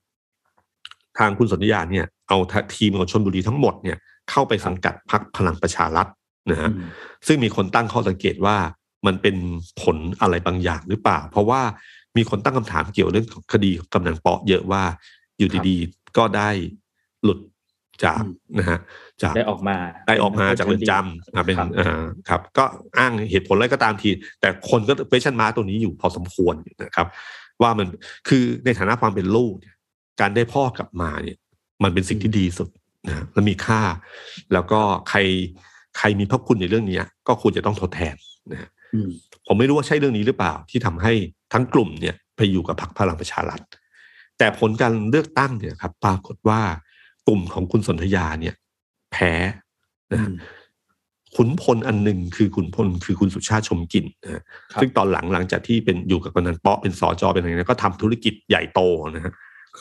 [1.18, 2.38] ทางคุณสนธยาเนี่ย เอา
[2.76, 3.98] ทีมของชนบุรีทั้งหมดเนี่ย
[4.32, 6.08] เข้าไปสังกัดพรรคพลังประชารัฐ
[6.52, 6.90] นะฮะอืม
[7.28, 8.58] ซึ่งมีคนตั้งข้อสังเกตว่า
[9.06, 9.36] มันเป็น
[9.82, 11.62] ผลอะไรบางอย่างหรือเปล่า เพราะว่า
[12.18, 14.84] มีคนตั้งคำถามเกี่ยวเรื่องของคดีกำนันเปาะเยอะว่า
[15.38, 16.50] อยู่ดีๆก็ได้
[17.24, 17.40] หลุด
[18.04, 18.80] จากอืมนะฮะ
[19.22, 22.64] จากได้ออกมาได้ออกมาจากเรือนจำมาเป็นครับอ่าครับ ก็
[22.98, 24.10] อ้างเหตุผลอะไรก็ตามที
[24.42, 27.08] แต่คนก็เฟชั่นมาตัวนี้อยู่พอสมควรอยู่นะครับ
[27.62, 27.88] ว่ามัน
[28.28, 29.76] คือในฐานะความเป็นลูกเนี่ย
[30.20, 31.38] การได้พ่อกลับมาเนี่ย
[31.84, 32.70] มันเป็นสิ่งที่ดีสุด
[33.08, 33.82] นะและมีค่า
[34.54, 34.80] แล้วก็
[35.10, 35.20] ใคร
[35.98, 38.16] ใครมีพระคุณในเรื่องเนี้ยก็ควรจะต้องทดแทน
[38.52, 39.10] นะฮะอืม
[39.48, 41.14] ผมไม่รู้ว่าใช่เรื่องนี้หรือเปล่าที่ทำให้
[41.54, 43.62] ทั้งกลุ่มเนี่ยไปอยู่กับพรรคพลังประชารัฐ
[44.38, 46.62] แต่ผลการเลือกตั้งเนี่ยครับ ปรากฏว่า
[47.28, 48.56] กลุ่มของคุณสนธยาเนี่ย
[49.12, 49.32] แพ้
[50.12, 50.38] นะฮะอืม
[51.38, 58.80] ขุนพลอันหนึ่งคือขุนพลคือคุณสุชาติชมกลิ่นนะฮะครับซึ่งตอนหลังหลังจากที่เป็นอยู่กับกำนันเปาะเป็นสอจอเป็นอะไรนะก็ทำธุรกิจใหญ่โต
[59.12, 59.34] นะฮะ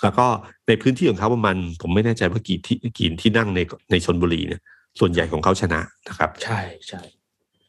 [0.03, 0.27] แล้วก็
[0.69, 4.61] ในพื้นที่ของเขาประมาณผมไม่แน่ใจว่ากี่ที่กี่ที่นั่งในในชลบุรีเนี่ย
[5.01, 7.01] ส่วนใหญ่ของเขาชนะนะครับ ใช่ใช่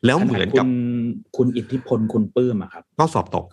[0.05, 1.07] แล้วเหมือนกับขนาดคุณ
[1.37, 3.45] คุณอิทธิพลคุณปื้มอะครับ ก็สอบตก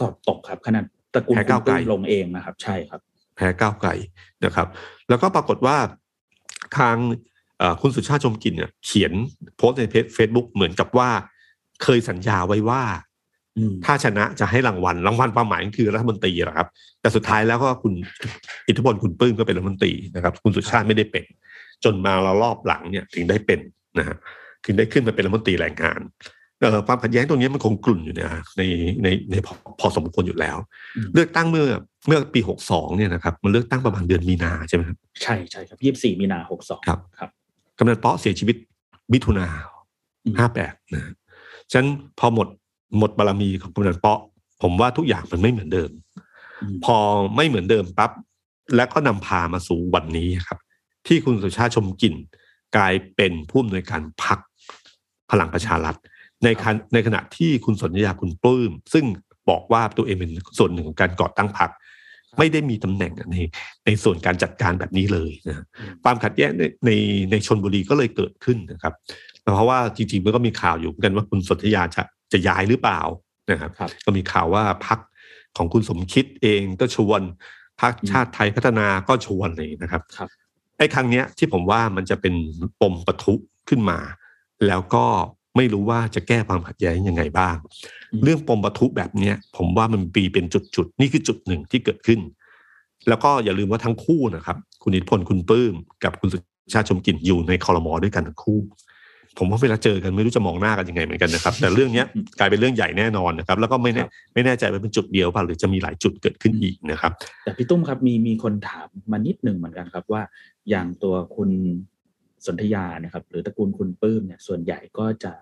[0.00, 3.00] สอบตกครับขนาดตระกูลแพ้คุณก้าวไกลปื้มลงเองนะครับ ใช่ครับ
[3.36, 3.90] แพ้ก้าวไกล
[4.44, 4.66] นะครับ
[5.08, 5.76] แล้วก็ปรากฏว่า
[6.78, 6.96] ทาง
[7.58, 9.12] เอ่อคุณสุชาติชมกลิ่นเนี่ยเขียน
[9.56, 11.10] โพสต์ในเฟซบุ๊กเหมือนกับว่า
[11.82, 13.07] เคยสัญญาไว้ว่าอืม
[13.84, 16.68] ถ้าชนะจะให้รางวัลรางวัลความหมายก็คือรัฐมนตรีแหละครับ
[17.00, 17.92] แต่สุดท้ายแล้วก็คุณ
[18.68, 21.24] อิทธิพลคุณปลื้มก็เป็นรัฐมนตรีนะครับ คุณสุชาติไม่ได้เป็น
[21.84, 23.60] จนมาเรารอบหลังเนี่ยถึงได้เป็น
[23.98, 24.16] นะฮะ
[24.64, 26.00] ถึงได้ขึ้นมาเป็นรัฐมนตรีแรงงาน
[26.60, 28.28] เอ่อความขัดแย้งตรงนี้มันคงกลุ่นอยู่เนี่ย
[28.58, 28.62] ใน
[29.02, 30.56] ในในพอพอสมควรอยู่แล้ว
[30.96, 31.64] อืมเลือกตั้งเมื่อ
[32.06, 37.30] เมื่อปีหกสองเนี่ยนะครับมันเลือกตั้งประมาณเดือนมีนาใช่ไหมครับใช่ใช่ครับยี่สิบสี่มีนาหกสองครับครับ
[37.78, 38.56] กำนันเปาะเสียชีวิต
[39.12, 39.46] มิถุนา
[40.24, 41.14] อืมห้าแปดนะฮะ
[41.72, 41.86] ฉะนัน
[42.18, 42.48] พอหมด
[42.96, 44.20] หมดบารมีของกำนันเปาะ
[44.62, 45.90] ผมว่าทุกอย่างมันไม่เหมือนเดิม
[46.62, 46.96] อืมพอ
[47.36, 48.10] ไม่เหมือนเดิมปั๊บ
[48.76, 50.58] แล้วก็นำพามาสู่วันนี้ครับ
[51.06, 52.14] ที่คุณสุชาติชมกลิ่น
[52.76, 54.38] กลายเป็นผู้อำนวยการพัก
[55.30, 55.96] พลังประชารัฐ
[56.44, 59.04] ในขณะในขณะที่คุณสนธยาคุณปลื้มซึ่ง
[59.50, 61.70] บอกว่าตัวเองเป็นส่วนหนึ่งของการก่อตั้งพรรค
[62.38, 63.36] ไม่ได้มีตำแหน่งใน
[63.86, 65.64] ในส่วนการจัดการแบบนี้เลยนะ
[66.04, 66.90] ความขัดแย้งในใน
[67.30, 68.94] ในชนบุรีก็เลยเกิดขึ้นนะครับ
[69.54, 72.02] เพราะว่าจริงๆมันก็มีข่าวอยู่เหมือนกันว่าคุณสนธยาจะ
[72.32, 73.00] จะย้ายหรือเปล่า
[73.50, 74.98] นะครับครับก็มีข่าวว่าพัก
[75.56, 77.20] ของคุณสมคิดเองก็ชวน
[77.80, 80.28] พักอืมชาติไทยพัฒนาก็ชวนเลยนะครับครับ
[80.78, 82.34] ไอ้ครั้งเนี้ยที่ผมว่ามันจะเป็น
[82.80, 83.34] ปมปะทุ
[83.68, 83.98] ขึ้นมา
[84.66, 85.04] แล้วก็
[85.56, 87.56] ไม่รู้ว่าจะแก้ความขัดแย้งยังไงบ้าง
[88.12, 90.44] อืมเรื่องปมปะทุแบบเนี้ยผมว่ามันปีเป็น
[90.76, 92.20] จุดๆนี่คือจุดหนึ่งที่เกิดขึ้น
[93.08, 95.74] แล้วก็อย่าลืมว่าทั้งคู่นะครับ คุณอิทธิพลคุณปลื้ม
[96.04, 96.38] กับคุณสุ
[96.72, 98.60] ชาติชมกลิ่นอยู่ในคอรมอด้วยกันทั้งคู่
[99.38, 102.06] ผมว่าเวลาเจอกันไม่รู้จะมองหน้ากันยังไงเหมือนกันนะครับ แต่เรื่องเนี้ย
[102.38, 107.12] กลายเป็นเรื่องใหญ่แน่นอนนะครับ แล้วก็ไม่แน่ไม่แน่ใจว่าเป็นจุดเดียวป่ะหรือจะมีหลายจุดเกิดขึ้นอีกนะครับ
[107.44, 110.22] แต่พี่ตุ้มครับมีมีคนถามมานิดหนึ่งเหมือนกันครับว่า
[110.70, 111.50] อย่างตัวคุณ
[112.46, 115.32] สนธยานะครับ หรือตระกูลคุณปื้มเนี่ยส่วนใหญ่ก็จะ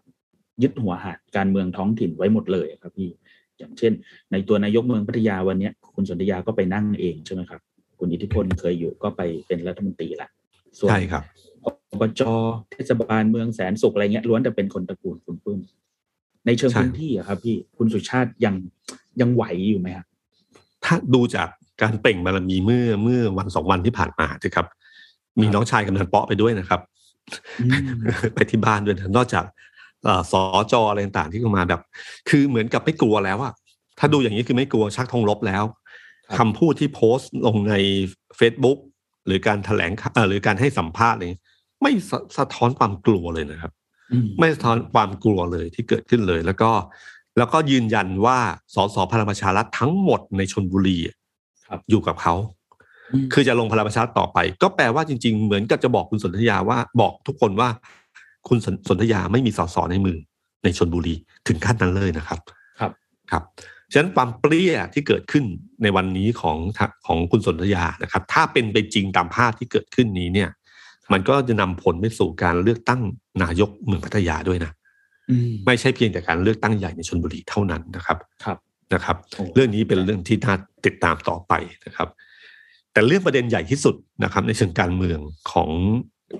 [0.62, 3.10] ยึดหัวหาดการเมืองท้องถิ่นไว้หมดเลยครับพี่
[3.58, 3.92] อย่างเช่น
[4.32, 7.60] ในตัวนายกเมืองพัทยาวันเนี้ยคุณสนธยาก็ไปนั่งเองใช่ไหมครับ
[7.98, 10.28] คุณอิทธิพลเคยอยู่ก็ไปเป็นรัฐมนตรีละ
[10.78, 11.20] ส่วนใช่ครั
[12.00, 12.22] บอบจ
[12.72, 15.58] เทศบาลเมืองแสนสุขอะไรเงี้ยล้วนแต่เป็นคนตระกูลคุณปื้ม
[16.46, 18.54] ในเชิงใช่พื้นที่อะครับ พี่คุณสุชาติยัง
[19.20, 20.06] ยังไหวอยู่ไหมครับ
[20.84, 21.48] ถ้าดูจาก
[21.82, 24.66] การเปล่งบารมีเมื่อเมื่อวันสองวันที่ผ่านมาสิครับ
[25.40, 26.80] มีน้องชายกำนันเปาะไปด้วยนะครับ
[27.60, 27.86] อืม
[28.34, 29.44] ไปที่บ้านด้วยนะนอกจาก
[30.04, 30.42] เอ่อสอ
[30.72, 31.80] จออะไรต่างๆที่เข้ามาแบบ
[32.28, 33.52] คือเหมือนกับไม่กลัวแล้วอะ
[33.98, 35.64] ถ้าดูอย่างนี้คือไม่กลัวชักธงลบแล้ว
[36.26, 37.74] ครับคำพูดที่โพสต์ลงใน
[38.38, 38.78] Facebook
[39.26, 41.24] หรือการแถลงข่าวเอ่อหรือการให้สัมภาษณ์อะไร
[41.82, 43.72] ไม่สะสะท้อนความกลัวเลยนะครับ
[44.12, 46.70] อืมไม่สะท้อนความกลัวเลยที่เกิดขึ้นเลย แล้วก็
[47.38, 48.38] แล้วก็ยืนยันว่า
[48.74, 51.16] สสพลังประชารัฐทั้งหมดในชนบุรีอะ
[51.68, 52.34] ครับอยู่กับเขา
[53.22, 57.68] มคือจะลงพลังประชารัฐต่อไป ก็แปลว่าจริง ๆ เหมือนกับจะบอกคุณสนธยาว่าบอกทุกคนว่า
[58.48, 60.18] คุณสนสนธยาไม่มีสสในมือ
[60.64, 61.14] ในชนบุรี
[61.48, 62.40] ถึงขั้นนั้นเลยนะครับ
[62.80, 62.92] ครับ
[63.30, 63.42] ครับ
[63.92, 65.44] ฉะนั้นความเปรี้ยที่เกิดขึ้น
[65.82, 70.50] ในวันนี้ของทะของคุณสนธยานะครับ ถ้าเป็นไปจริงตามภาพที่เกิดขึ้นนี้เนี่ย
[71.12, 73.00] มันก็จะนำผลไปสู่การเลือกตั้ง
[73.42, 74.72] นายกเมืองพัทยาด้วยนะ
[75.30, 78.58] อืมไม่ใช่เพียงแต่การเลือกตั้งใหญ่ในชนบุรีเท่านั้นนะครับครับ
[78.94, 80.54] นะครับโอ้เรื่องนี้เป็นเรื่องที่น่า
[80.86, 81.52] ติดตามต่อไป
[81.86, 82.08] นะครับ
[82.92, 83.94] แต่เรื่องประเด็นใหญ่ที่สุด
[84.24, 85.18] นะครับ ในเชิงการเมือง
[85.52, 85.70] ของ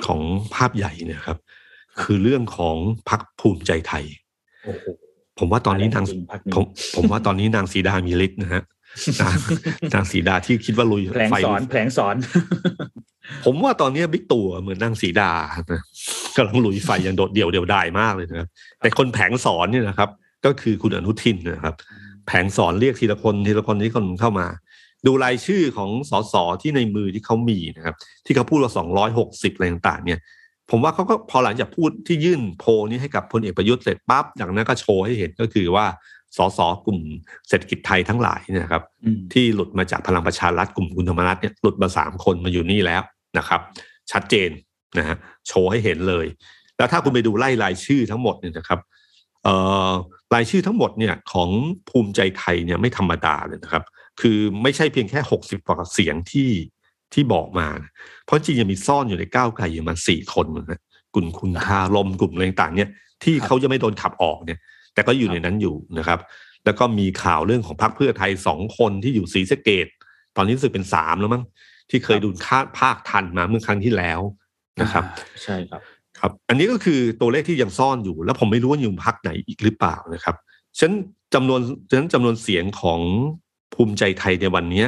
[0.06, 0.20] ของ
[0.54, 1.38] ภาพใหญ่เนะครับ
[2.00, 2.76] คือเรื่องของ
[3.08, 4.04] พรรคภูมิใจไทย
[4.64, 4.84] โอ้โห
[5.38, 6.64] ผมว่าตอนนี้นางจริงพักนี้ผม
[6.96, 8.62] ผมว่าตอนนี้นางสีดามีฤทธิ์นะฮะ
[9.20, 9.36] นาง
[9.94, 12.16] นางสีดาที่คิดว่าลุยแผลงไฟสอนแผลงสอน
[13.44, 15.32] ผมว่าตอนนี้บิ๊กตู่เหมือนนางสีดา
[15.72, 15.82] นะ
[16.36, 18.48] กำลังลุยไฟอย่างโดดเดี่ยวเดียวดายมากเลยนะครับ
[18.80, 20.10] แต่คนแผงสอนเนี่ยนะครับ
[20.44, 21.74] ก็คือคุณอนุทินนะครับ
[22.26, 24.46] แผงสอนเรียกทีละคนทีละคนทีละคนเข้ามา
[25.06, 27.94] ดูรายชื่อของสสที่ในมือที่เขามีนะครับ
[28.26, 30.20] ที่เขาพูดว่าสองร้อยหกสิบอะไรต่างๆ เนี่ย
[30.70, 35.86] ผมว่าเขาก็พอหลังจากพูดที่ยื่นโพลนี้ให้กับพลเอกประยุทธ์เสร็จปั๊บจากนั้นก็โชว์ให้เห็นก็คือว่า
[36.36, 37.00] สสกลุ่ม
[37.48, 43.02] เศรษฐกิจไทยทั้งหลายเนยนะครับอืมที่หลุดมาจากพลังประชารัฐกลุ่มคุณธรรมนัฐเนี่ยหลุดมาสามคนมาอยู่นี่แล้ว
[43.38, 43.60] นะครับ
[44.12, 44.50] ชัดเจน
[44.98, 45.16] นะฮะ
[45.46, 46.26] โชว์ให้เห็นเลย
[46.76, 48.80] แล้วถ้าคุณไปดูไล่รายชื่อทั้งหมดเนี่ยนะครับ
[49.44, 49.54] เอ่
[49.88, 49.90] อ
[50.34, 51.50] รายชื่อทั้งหมดเนี่ยของ
[51.90, 53.84] ภูมิใจไทยเนี่ยไม่ธรรมดาเลยนะครับ
[54.20, 56.50] คือไม่ใช่เพียงแค่หกสิบกว่าเสียงที่
[57.14, 57.92] ที่บอกมานะ
[58.24, 60.80] เพราะจริงยังมีซ่อนอยู่ในก้าวไกลอยู่ประมาณสี่คนนะ
[61.14, 62.90] กลุ่มคุณคารมกลุ่มอะไรต่างๆเนี่ย
[63.24, 64.58] ที่เขาจะไม่โดนขับออกเนี่ย
[64.96, 66.20] แต่ก็อยู่ในนั้นอยู่นะครับ
[66.64, 69.86] แล้วก็มีข่าวเรื่องของพรรคเพื่อไทยสองคนที่อยู่ศรีสะเกด
[70.36, 71.42] ตอนนี้รู้สึกเป็นสามแล้วมั้ง
[71.90, 74.20] ที่เคยดูคาดภาคทันมาเมื่อครั้งที่แล้ว
[74.82, 75.80] นะครับอ่าใช่ครับ
[76.18, 80.36] ครับ อันนี้ก็คือตัวเลขที่ยังซ่อนอยู่ แล้วผมไม่รู้ว่าอยู่พรรคไหนอีกหรือเปล่านะครับ
[80.78, 80.94] ฉะนั้น
[81.34, 83.00] จำนวนฉะนั้นจำนวนเสียงของ
[83.74, 84.86] ภูมิใจไทยในวันเนี้ย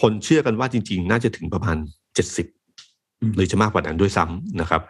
[0.00, 1.76] คนเชื่อกันว่าจริง ๆ น่าจะถึงประมาณ
[2.14, 2.46] เจ็ดสิบ
[3.20, 4.82] อืมหรือจะมากกว่านั้นด้วยซ้ำนะครับ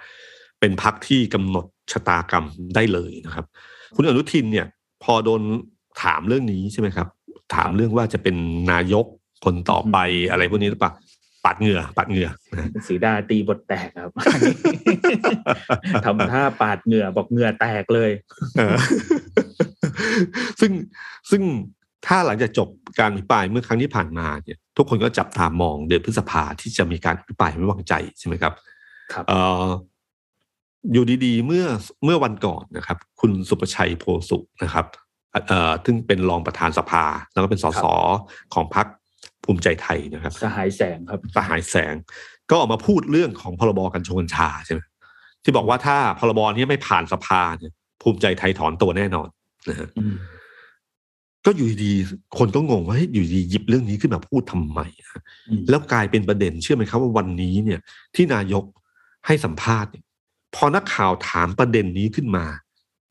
[0.61, 2.45] เป็นพรรคที่กำหนดชะตากรรม
[2.75, 3.47] ได้เลยนะครับ
[3.97, 4.67] คุณอนุทินเนี่ย
[5.05, 5.43] พอโดน
[6.03, 7.09] ถามเรื่องนี้ใช่ไหมครับ
[7.55, 8.37] ถามเรื่องว่าจะเป็น
[8.73, 9.05] นายก
[9.45, 9.97] คนต่อไป
[10.31, 10.93] อะไรพวกนี้หรือเปล่า
[11.45, 14.11] ปัดเหงื่อ ปัดเหงื่อนะสีดาตีบทแตกครับ
[16.05, 18.11] ทำท่าปาดเหงื่อบอกเหงื่อแตกเลย
[18.57, 18.77] เออ
[20.61, 20.73] ซึ่ง
[21.31, 21.43] ซึ่ง
[22.07, 22.69] ถ้าหลังจากจบ
[22.99, 28.53] การอภิปรายเมื่อครั้งที่ผ่านมาเนี่ย ทุกคนก็จับตามองเดือนพฤษภาที่จะมีการอภิปรายไม่วางใจใช่ไหมครับ
[29.13, 31.65] ครับเอ่ออยู่ดีๆ เมื่อ
[32.05, 34.87] เมื่อวันก่อนนะครับ คุณสุประชัยโพสุนะครับ
[35.49, 37.85] เอ่อซึ่งเป็นรองประธานสภา แล้วก็เป็นสส
[38.55, 38.87] ของพรรค
[39.45, 41.95] ภูมิใจไทยนะครับสหายแสงครับสหายแสง
[42.51, 44.81] ก็ออกมาพูดเรื่องของพรบกัญชงกัญชาใช่ไหม
[45.43, 47.73] ที่บอกว่าถ้าพรบนี้ไม่ผ่านสภาเนี่ย
[48.03, 49.29] ภูมิใจไทยถอนตัวแน่นอน
[49.69, 50.17] นะฮะอืม
[51.47, 55.11] ก็อยู่ดีๆคนก็งงว่าเฮ้ยอยู่ดีหยิบเรื่องนี้ขึ้นมาพูดทำไมอะ
[55.49, 57.81] อืมแล้วกลายเป็นประเด็นเชื่อไหมครับว่าวันนี้เนี่ย
[58.15, 58.65] ที่นายก
[59.27, 60.05] ให้สัมภาษณ์เนี่ย
[60.57, 62.45] พอนักข่าวถามประเด็นนี้ขึ้นมา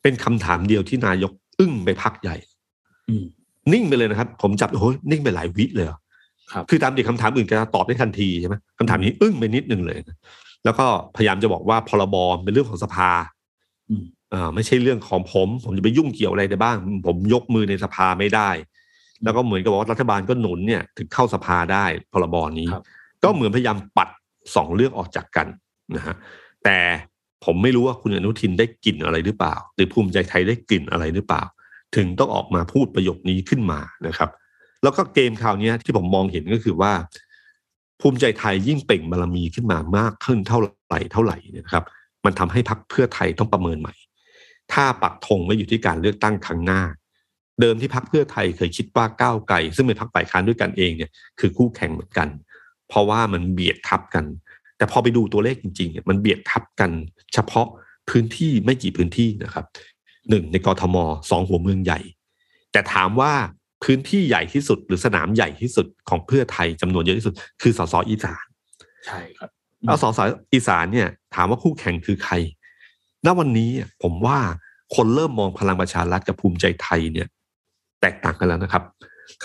[0.02, 2.36] เป็นคำถามเดียวที่นายกอึ้งไปพักใหญ่
[3.10, 3.26] อืม
[3.74, 6.00] นิ่งไปเลยนะครับ ผมจับโอ้ยนิ่งไปหลายวิเลยเหรอ
[6.52, 10.18] ครับคือตามเด็กคำถามอื่นจะตอบได้ทันทีใช่ไหมคำถามนี้อึ้งไปนิดนึงเลยนะ
[10.66, 10.86] แล้วก็
[11.16, 13.10] พยายามจะบอกว่าพรบเป็นเรื่องของสภา
[13.90, 16.78] อืมเอ่อไม่ใช่เรื่องของผม ผมจะไปยุ่งเกี่ยวอะไรได้บ้าง
[17.08, 18.50] ผมยกมือในสภาไม่ได้
[19.24, 22.84] แล้วก็เหมือนกับว่ารัฐบาลก็หนุนเนี่ย ถึงเข้าสภาได้พรบนี้ครับ
[23.24, 24.10] ก็เหมือนพยายามปัด
[24.56, 25.48] สองเรื่องออกจากกัน
[25.96, 26.16] นะฮะ
[26.64, 26.78] แต่
[27.46, 31.44] ผมไม่รู้ว่าคุณอนุทินได้กลิ่นอะไรหรือเปล่า หรือภูมิใจไทยได้กลิ่นอะไรหรือเปล่า
[31.96, 34.30] ถึงต้องออกมาพูดประโยคนี้ขึ้นมานะครับ
[34.84, 36.94] แล้วก็เกมคราวนี้ที่ผมมองเห็นก็คือว่า
[38.02, 41.86] ภูมิใจไทยยิ่งเปล่งบารมีขึ้นมามากขึ้นเท่าไหร่เท่าไหร่นี่ยนะครับ
[42.26, 43.94] มันทำให้พักเพื่อไทยต้องประเมินใหม่
[44.74, 46.82] ถ้าปักธงไม่อยู่ที่การเลือกตั้งครั้งหน้า
[47.62, 52.28] เดิมที่พักเพื่อไทยเคยคิดว่าก้าวไกลซึ่งเป็นพักฝ่ายค้านด้วยกันเองเนี่ยคือคู่แข่งเหมือนกัน
[52.90, 54.26] เพราะว่ามันเบียดทับกัน
[54.78, 56.92] แต่พอไปดูตัวเลขจริงๆเนี่ยมันเบียดทับกัน
[57.34, 57.68] เฉพาะ
[58.10, 59.66] พื้นที่ไม่กี่พื้นที่นะครับ
[60.30, 60.96] หนึ่งในกรทม
[61.30, 62.00] สองหัวเมืองใหญ่
[62.72, 63.34] แต่ถามว่า
[63.84, 68.46] พื้นที่ใหญ่ที่สุด หรือสนามใหญ่ที่สุดของเพื่อไทยจำนวนเยอะที่สุด คือสสอีสาน
[69.06, 69.50] ใช่ครับ
[69.88, 70.20] เอาสส
[70.54, 72.34] อีสานเนี่ยถามว่าคู่แข่งคือใคร
[73.26, 73.72] ณวันนี้
[74.04, 74.38] ผมว่า
[74.96, 77.28] คนเริ่มมองพลังประชารัฐกับภูมิใจไทยเนี่ย
[78.02, 78.84] แตกต่างกันแล้วนะครับ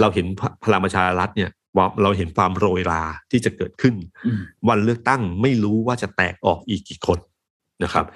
[0.01, 0.26] เราเห็น
[0.64, 3.95] พลังประชารัฐเนี่ย ว่าเราเห็นความโรยราที่จะเกิดขึ้น
[4.27, 7.18] อืมวันเลือกตั้งไม่รู้ว่าจะแตกออกอีกกี่คน
[7.85, 8.07] นะครับ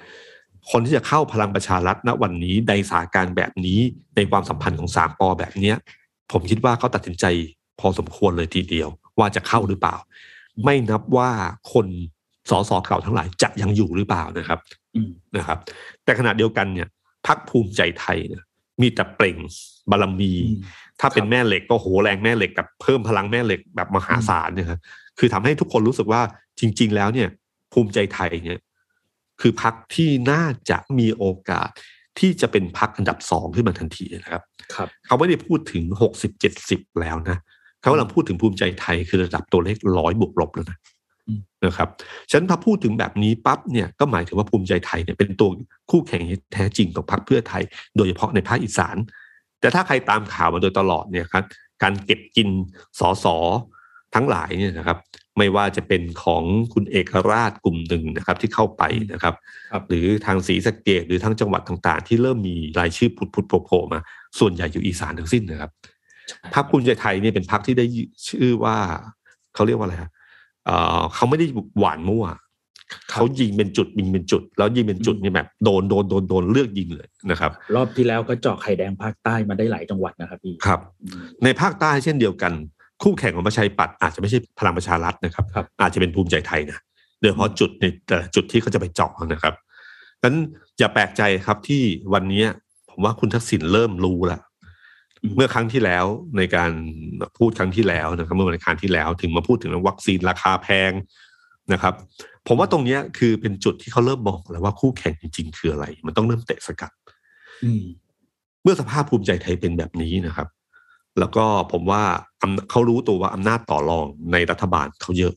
[0.71, 3.79] คนที่จะเข้าพลังประชารัฐณวันนี้ในสถานการณ์แบบนี้
[4.15, 5.75] ในความสัมพันธ์ของสามปอแบบเนี้ย
[6.31, 7.25] ผมคิดว่าเขาตัดสินใจ
[7.79, 8.89] พอสมควรเลยทีเดียว
[9.19, 9.95] ว่าจะเข้าหรือเปล่า
[10.63, 11.29] ไม่นับว่า
[11.73, 11.87] คน
[12.49, 14.59] สสเก่าทั้งหลายจะยังอยู่หรือเปล่านะครับ
[14.95, 15.57] อืมนะครับ
[16.03, 16.87] แต่ขณะเดียวกันเนี่ย
[17.27, 18.43] พักภูมิใจไทยเนี่ย
[18.81, 19.37] มีแต่เปล่ง
[19.91, 20.59] บารมีอืม
[20.99, 24.79] ถ้าเป็นครับแม่เหล็กก็โหแรงแม่เหล็กกับเพิ่มพลังแม่เหล็กแบบมหาศาลเนี่ยครับ
[25.19, 26.21] คือทำให้ทุกคนรู้สึกว่า
[26.59, 27.29] จริง ๆ แล้วเนี่ย
[27.73, 28.59] ภูมิใจไทยเนี่ย
[29.41, 31.69] คือพักที่น่าจะมีโอกาส
[32.19, 34.41] ที่จะเป็นพักอันดับสองขึ้นมาทันทีนะครับ
[34.75, 37.37] ครับเขาไม่ได้พูดถึงหกสิบเจ็ดสิบแล้วนะ
[37.81, 40.77] เขากำลังพูดถึงภูมิใจไทยคือระดับตัวเลขร้อยบวกลบแล้วนะ
[41.27, 41.89] อืมนะครับ
[42.29, 45.49] ฉะนันพอพูดถึงแบบนี้ปั๊บเนี่ยก็หมายถึงว่าภูมิใจไทยเนี่ยเป็นตัว
[45.91, 47.63] คู่แข่งที่แท้จริงของพรรคเพื่อไทย
[47.95, 48.95] โดยเฉพาะในภาคอีสาน
[49.59, 51.45] แต่ถ้าใครตามข่าวมาโดยตลอดเนี่ยครับ
[51.83, 52.49] การเก็บกิน
[52.99, 53.37] สอสอ
[54.15, 54.97] ทั้งหลายเนี่ยนะครับ
[55.37, 56.43] ไม่ว่าจะเป็นของ
[56.73, 58.83] คุณเอกราชกลุ่มหนึ่งนะครับ ที่เข้าไป
[59.13, 59.33] นะครับ
[59.71, 63.99] ครับหรือทางศรีสะเกดหรือทั้งจังหวัดต่างๆ ที่เริ่มมีรายชื่อผุดผุดๆโผล่ๆมา
[64.39, 65.71] ส่วนใหญ่อยู่อีสานทั้งสิ้นนะครับ
[66.53, 67.85] พรรคภูมิใจไทยเนี่ยเป็นพรรคที่ได้
[68.27, 68.77] ชื่อว่า
[69.55, 70.11] เขาเรียกว่าอะไรฮะ
[70.65, 71.45] เอ่อเขาไม่ได้
[71.79, 72.25] หวานมั่ว
[73.11, 82.53] เขายิงเป็นจุดยิงเป็นจุด แล้วยิงเป็นจุดเนี่ยแบบโดนโดนโดนโดนเลือกยิงเลยนะครับ รอบที่แล้วก็เจาะไข่แดงภาคใต้มาได้หลายจังหวัดนะครับพี่ครับอืมในภาคใต้เช่นเดียวกัน
[83.03, 86.79] คู่แข่งของประชาธิปัตย์อาจจะไม่ใช่พลังประชารัฐนะครับครับอาจจะเป็นภูมิใจไทยนะ
[87.19, 89.53] โดยเฉพาะจุดในแต่ละจุดที่เขาจะไปเจาะนะครับ
[90.23, 90.35] นั้น
[90.79, 91.81] อย่าแปลกใจครับที่
[92.13, 92.43] วันนี้
[92.89, 94.41] ผมว่าคุณทักษิณเริ่มรู้แล้ว
[95.23, 96.05] อืมเมื่อครั้งที่แล้ว
[96.37, 96.71] ในการ
[97.37, 100.91] พูดครั้งที่แล้วนะครับเมื่อวันอังคารที่แล้ว ถึงมาพูดถึงเรื่องวัคซีนราคาแพง
[101.73, 101.93] นะครับ
[102.47, 106.91] ผมว่าตรงเนี้ยคือเป็นจุดที่เขาเริ่มมองแล้วว่าคู่แข่งจริง ๆ คืออะไร มันต้องเริ่มเตะสกัด
[107.63, 107.83] อืม
[108.63, 110.47] เมื่อสภาพภูมิใจไทยเป็นแบบนี้นะครับ
[111.19, 112.03] แล้วก็ผมว่า
[112.41, 115.33] อำเขารู้ตัวว่าอำนาจต่อรองในรัฐบาลเขาเยอะ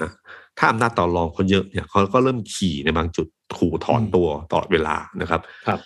[0.00, 0.10] นะ
[0.58, 3.26] ถ้าอำนาจต่อรองเขาเยอะเนี่ยเขาก็เริ่มขี่ในบางจุด
[3.56, 5.80] ขู่ถอนตัวตลอดเวลานะครับ ครับ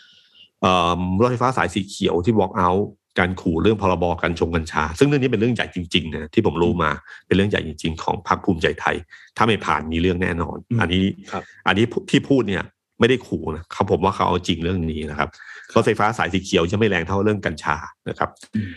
[0.60, 2.84] เอ่อรถไฟฟ้าสายสีเขียวที่ walk out
[3.18, 6.90] การขู่เรื่องพรบการชงกัญชา ซึ่งเรื่องนี้เป็นเรื่องใหญ่จริงๆนะที่ผมรู้มา
[7.26, 8.96] เป็นเรื่องใหญ่จริง ๆ ของพรรคภูมิใจไทย
[9.36, 12.64] ถ้าไม่ผ่านมีเรื่องแน่นอนอืมอันนี้ครับอันนี้ที่พูดเนี่ย
[13.00, 15.28] ไม่ได้ขู่นะเขาผมว่าเขาเอาจริงเรื่องนี้นะครับ
[15.74, 17.76] รถไฟฟ้าสายสีเขียวจะไม่แรงเท่าเรื่องกัญชา
[18.08, 18.70] นะครับอืม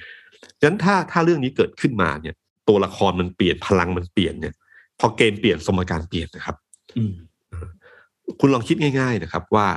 [0.60, 2.36] ฉะนั้นถ้าถ้าเรื่องนี้เกิดขึ้นมาเนี่ย
[2.68, 4.54] ตัวละครมันเปลี่ยนพลังมันเปลี่ยนเนี่ย
[5.00, 6.56] พอเกมเปลี่ยนสมการเปลี่ยนนะครับ
[6.98, 7.14] อืม
[8.40, 9.68] คุณลองคิดง่าย ๆนะครับว่า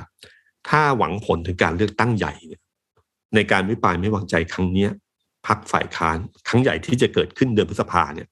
[0.68, 2.59] ถ้าหวังผลถึงการเลือกตั้งใหญ่เนี่ย
[3.34, 4.90] ในการวิปรายไม่วางใจครั้งเนี้ย
[5.46, 6.18] พักฝ่ายค้าน
[6.48, 8.28] ครั้งใหญ่ที่จะเกิดขึ้นเดือนพฤษภาเนี่ย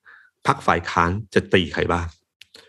[0.46, 2.06] พักฝ่ายค้านจะตีใครบ้าง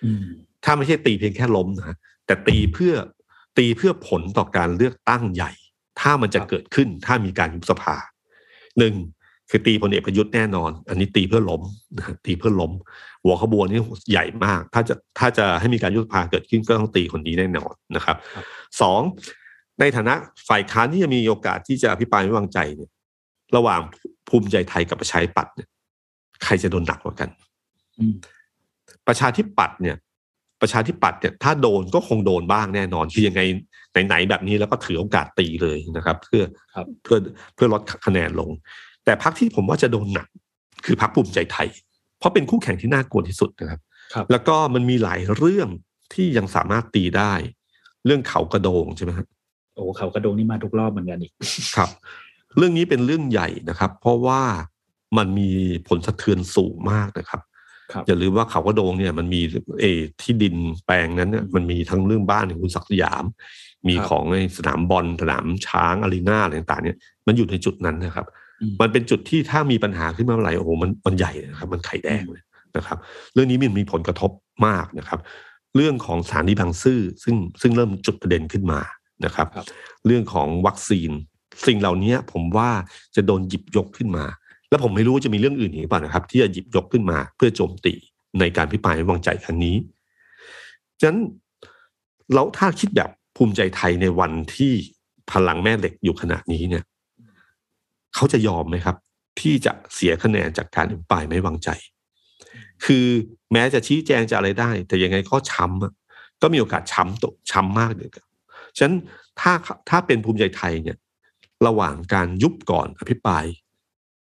[0.04, 0.26] อืม
[0.64, 2.94] ถ้าไม่ใช่ตีเพียงแค่ล้มนะแต่ตีเพื่อ
[3.58, 5.52] ตีเพื่อผลต่อการเลือกตั้งใหญ่
[6.00, 7.96] ถ้ามันจะเกิดขึ้นถ้ามีการยุบสภา
[8.80, 8.96] หนึ่ง
[9.50, 11.62] คือตีพลเอกประยุทธ์แน่นอน อันนี้ตีเพื่อล้ม
[11.98, 12.72] นะฮะตีเพื่อล้ม
[13.24, 18.46] หัวขบวนนี่ใหญ่มาก ถ้าจะถ้าจะให้มีการยุบสภาเกิดขึ้นก็ต้องตีคนนี้แน่นอนนะครับครับ
[18.82, 19.02] สอง
[19.80, 20.16] ในฐานะ
[20.50, 22.90] ฝ่ายค้านที่จะมีโอกาสที่จะอภิปรายไม่วางใจเนี่ย
[23.56, 23.82] ระหว่าง
[24.30, 25.68] ภูมิใจไทยกับประชาธิปัตย์เนี่ย
[26.44, 27.30] ใครจะโดนหนักกว่ากัน
[28.00, 28.14] อืม
[29.08, 29.98] ประชาธิปัตย์เนี่ย
[30.62, 33.42] ประชาธิปัตย์เนี่ยถ้าโดนก็คงโดนบ้างแน่นอนคือยังไง
[34.08, 37.18] ไหนๆแบบนี้แล้วก็ถือโอกาสตีเลยนะครับ เพื่อครับเพื่อ
[37.56, 38.50] เพื่อลดคะแนนลง
[39.06, 40.28] แต่พรรคที่ผมว่าจะโดนหนัก
[40.86, 41.68] คือพรรคภูมิใจไทย
[42.20, 43.80] เพราะเป็นคู่แข่งที่น่ากลัวที่สุดนะครับ
[44.14, 45.70] ครับแล้วก็มันมีหลายเรื่อง
[46.14, 47.34] ที่ยังสามารถตีได้
[48.06, 49.28] เรื่องเขากระโดงใช่ไหมครับ
[49.76, 51.32] โอ้เขากระโดงนี่มาทุกรอบเหมือนกันอีก
[51.76, 51.90] ครับ
[52.58, 54.42] เรื่องนี้เป็นเรื่องใหญ่นะครับ เพราะว่า
[55.18, 55.50] มันมี
[55.88, 57.42] ผลสะเทือนสูงมากนะครับ
[57.92, 59.42] ครับอย่าลืมว่าเขากระโดงเนี่ยมันมี
[59.82, 60.56] เออที่ดิน
[60.86, 63.24] แปลงนั้นเนี่ยมันมีทั้งเรื่องบ้านของคุณศักดิ์สยาม
[63.88, 66.98] มีครับของในสนามบอลสนามช้างอารีนาอะไรต่างๆเนี่ย
[67.28, 68.26] มันอยู่ในจุดนั้นนะครับ
[68.62, 72.44] อืมมันเป็นจุดที่ถ้ามีปัญหาขึ้นมาเมื่อไหร่โอ้โหมันมันใหญ่นะครับ มันไข่แดงเลย
[72.78, 72.98] นะครับ
[73.34, 74.32] เรื่องนี้มันมีผลกระทบ
[74.66, 75.20] มากนะครับ
[75.76, 78.80] เรื่องของสถานีบางซื่อซึ่งซึ่งเริ่มจุดประเด็นขึ้นมา
[79.26, 79.66] นะครับครับ
[80.06, 81.12] เรื่องของวัคซีน
[81.68, 82.70] สิ่งเหล่านี้ผมว่า
[83.16, 84.26] จะโดนหยิบยกขึ้นมา
[84.70, 87.94] แล้วผมไม่รู้ว่าจะมีเรื่องอื่นอีกหรือเปล่านะครับ ที่จะหยิบยกขึ้นมาเพื่อโจมตี
[88.40, 89.76] ในการพิพายไม่วางใจครั้งนี้
[91.00, 91.20] ฉะนั้น
[92.34, 94.74] แล้วถ้าคิดแบบภูมิใจไทยในวันที่
[95.32, 96.84] พลังแม่เหล็กอยู่ขนาดนี้เนี่ย
[98.16, 98.96] เขาจะยอมไหมครับ
[99.42, 101.70] ที่จะเสียคะแนนจากการอภิปรายไม่วางใจ
[102.86, 103.06] คือ
[103.52, 105.94] แม้จะชี้แจงจะอะไรได้ แต่ยังไงก็ช้ำอะ
[106.42, 108.26] ก็มีโอกาสช้ำตกช้ำมากเลยครับ
[108.80, 108.96] ฉะนั้น
[109.40, 109.54] ถ้า
[109.90, 110.98] ถ้าเป็นภูมิใจไทยเนี่ย
[111.68, 113.46] ระหว่างการยุบก่อนอภิปราย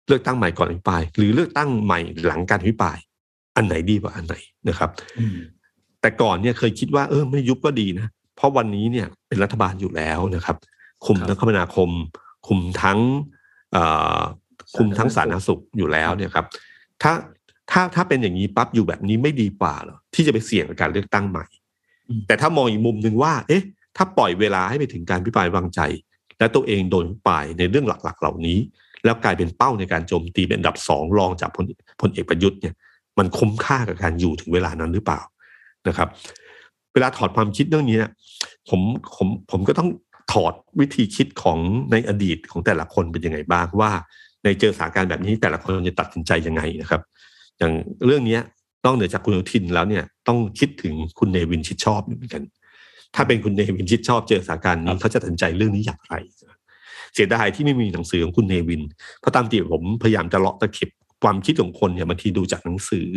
[0.07, 2.97] เลือกตั้งใหม่ก่อนอภิปราย หรือเลือกตั้งใหม่หลังการอภิปราย
[3.55, 4.35] อันไหนดีกว่าอันไหน
[4.69, 4.89] นะครับ
[5.19, 5.37] อืม
[6.01, 10.57] แต่ก่อนเนี่ยเคยคิดว่าเออไม่ยุบก็ดีนะเพราะวันนี้เนี่ยเป็นรัฐบาลอยู่แล้วนะครับ
[11.05, 11.89] คุมครับทั้งคมนาคม
[12.47, 12.99] คุมทั้ง
[13.71, 13.83] เอ่
[14.17, 14.19] อ
[14.75, 16.45] คุมทั้งสาธารณสุขอยู่แล้วเนี่ยครับ
[17.01, 17.13] ถ้า
[17.71, 21.45] ถ้าถ้าเป็นอย่างนี้ปั๊บอยู่แบบนี้ไม่ดีกว่าเหรอที่จะไปเสี่ยงกับการเลือกตั้งใหม่
[22.09, 23.63] อืมแต่ถ้ามองอีกมุมหนึ่งว่า เอ๊ะ
[23.97, 25.79] ถ้าปล่อยเวลาให้ไปถึงการพิพายวางใจ
[26.39, 28.59] และตัวเองโดนปรายในเรื่องหลักๆ เหล่านี้
[29.03, 31.65] แล้วกลายเป็นเป้าในการโจมตีเป็นอันดับสองรองจากพล
[32.01, 32.73] พลเอกประยุทธ์เนี่ย
[33.17, 35.21] มันคุ้มค่ากับการอยู่ถึงเวลานั้นหรือเปล่า
[35.87, 36.09] นะครับ
[36.93, 38.11] เวลาถอดความคิดเรื่องนี้เนี่ย
[38.69, 38.81] ผม
[39.15, 39.89] ผมผมก็ต้อง
[40.33, 41.57] ถอดวิธีคิดของ
[41.91, 43.91] ในอดีตของแต่ละคนเป็นยังไงบ้างว่า
[44.43, 47.01] ในเจอสถานการณ์แบบนี้แต่ละคนจะตัดสินใจยังไงนะครับ
[47.57, 47.73] อย่าง
[48.05, 48.41] เรื่องนี้ย
[48.85, 52.43] นอกเหนือจากคุณอนุทินแล้วเนี่ยต้องคิดถึงคุณเนวินชิดชอบเหมือนกัน
[53.15, 56.15] ถ้าเป็นคุณเนวินชิดชอบเจอสถานการณ์นี้เขาจะตัดสินใจเรื่องนี้อย่างไร
[57.13, 58.81] เสียดายที่ไม่มีหนังสือของคุณเนวิน
[59.19, 60.89] เพราะตามที่ผมพยายามจะเลาะตะเข็บ
[61.23, 63.07] ความคิดของคนเนี่ยบางทีดูจากหนังสือ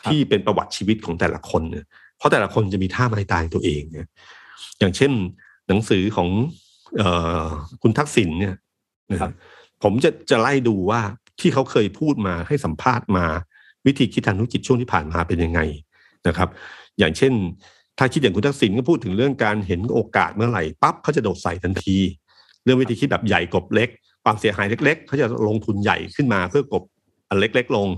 [0.00, 1.84] ครับที่เป็นประวัติชีวิตของแต่ละคนเนี่ย
[2.18, 4.06] เพราะแต่ละคนจะมีท่าไม้ตายของตัวเองเนี่ย
[4.78, 5.12] อย่างเช่น
[5.68, 6.28] หนังสือของ
[6.96, 7.02] เอ
[7.42, 7.44] อ
[7.82, 8.54] คุณทักษิณเนี่ย
[9.12, 9.32] นะครับ
[9.82, 11.00] ผมจะจะไล่ดูว่า
[11.40, 13.26] ที่เขาเคยพูดมาให้สัมภาษณ์มา
[13.86, 15.60] วิธีคิดทางธุรกิจช่วงที่ผ่านมาเป็นยังไง
[16.28, 16.48] นะครับ
[16.98, 17.32] อย่างเช่น
[18.02, 21.98] ถ้าคิดอย่างคุณทักษิณก็พูดถึงเรื่องการเห็นโอกาสเมื่อไหร่ปั๊บเขาจะโดดใส่ทันที
[22.64, 23.88] เรื่องวิธีคิดแบบใหญ่กบเล็ก
[24.24, 26.82] ความเสียหายเล็ก ๆเขาจะลงทุนใหญ่ขึ้นมาเพื่อกบ
[27.28, 27.88] อันเล็ก ๆ ลง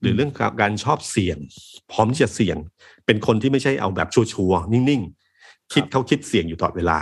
[0.00, 0.30] หรือเรื่อง
[0.62, 1.38] การชอบเสี่ยง
[1.92, 2.56] พร้อมที่จะเสี่ยง
[3.06, 6.98] เป็นคนที่ไม่ใช่เอาแบบชัวร์ๆนิ่งๆคิดเขาคิดเสี่ยงอยู่ตลอดเวลา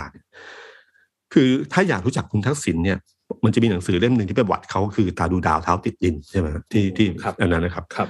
[1.33, 2.97] คือถ้าอยากรู้จักคุณทักษิณเนี่ย
[3.43, 8.07] มันจะมีหนังสือเล่มหนึ่งที่เป็นประวัติเขาคือตาดูดาวเท้าติดดินใช่ไหมที่ที่ครับอันนั้นนะครับ ครับ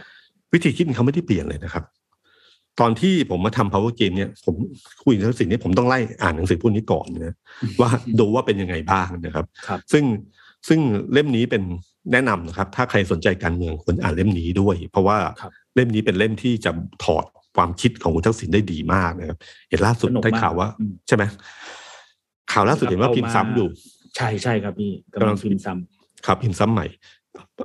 [0.54, 1.84] วิธีคิดของเขาไม่ได้เปลี่ยนเลยนะครับ
[2.80, 4.56] ตอนที่ผมมาทำ power game เนี่ยผม
[5.04, 7.36] คุยทักษิณเนี่ยผมต้องไล่อ่านหนังสือพวกนี้ก่อนนะ
[7.82, 10.04] ว่าดูว่าเป็นยังไงบ้างนะครับครับ ซึ่ง
[10.68, 10.80] ซึ่ง
[11.14, 11.64] เล่มนี้เป็น
[12.12, 16.72] แนะนำนะครับ ถ้าใครสนใจการเมืองควรอ่านเล่มนี้ด้วย เพราะว่าครับเล่มนี้เป็นเล่มที่จะ
[17.04, 19.38] ถอดความคิดของคุณทักษิณได้ดีมากนะครับ
[19.70, 21.24] เห็นล่าสุดสนุกมากได้ข่าวว่าอืมใช่ไหม
[22.54, 23.68] ข่าวล่าสุดเห็นว่าเอาพิมพ์ซ้ำอยู่
[24.16, 26.86] ใช่ใช่ครับพี่กำลังพิมพ์ซ้ำครับพิมพ์ซ้ำใหม่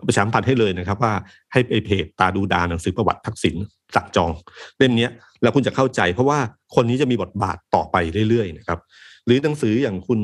[0.06, 1.12] ประชาสัมพันธ์ให้เลยนะครับ ว่า
[1.52, 3.56] ให้ไปเพจตาดูดาหนังสือประวัติทักษิณ
[3.94, 4.30] สั่งจอง
[4.78, 5.10] เล่มเนี้ย
[5.42, 6.38] แล้วคุณจะเข้าใจ เพราะว่า
[6.74, 7.96] คนนี้จะมีบทบาทต่อไป
[8.28, 8.78] เรื่อยๆนะครับ
[9.26, 10.20] หรือหนังสืออย่างคุณ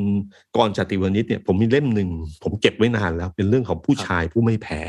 [0.57, 2.09] กรณ์จติวณิชเนี่ยผมมีเล่มหนึ่ง
[2.43, 4.81] ผมเก็บไว้นานแล้ว เป็นเรื่องของผู้ชายผู้ไม่แพ้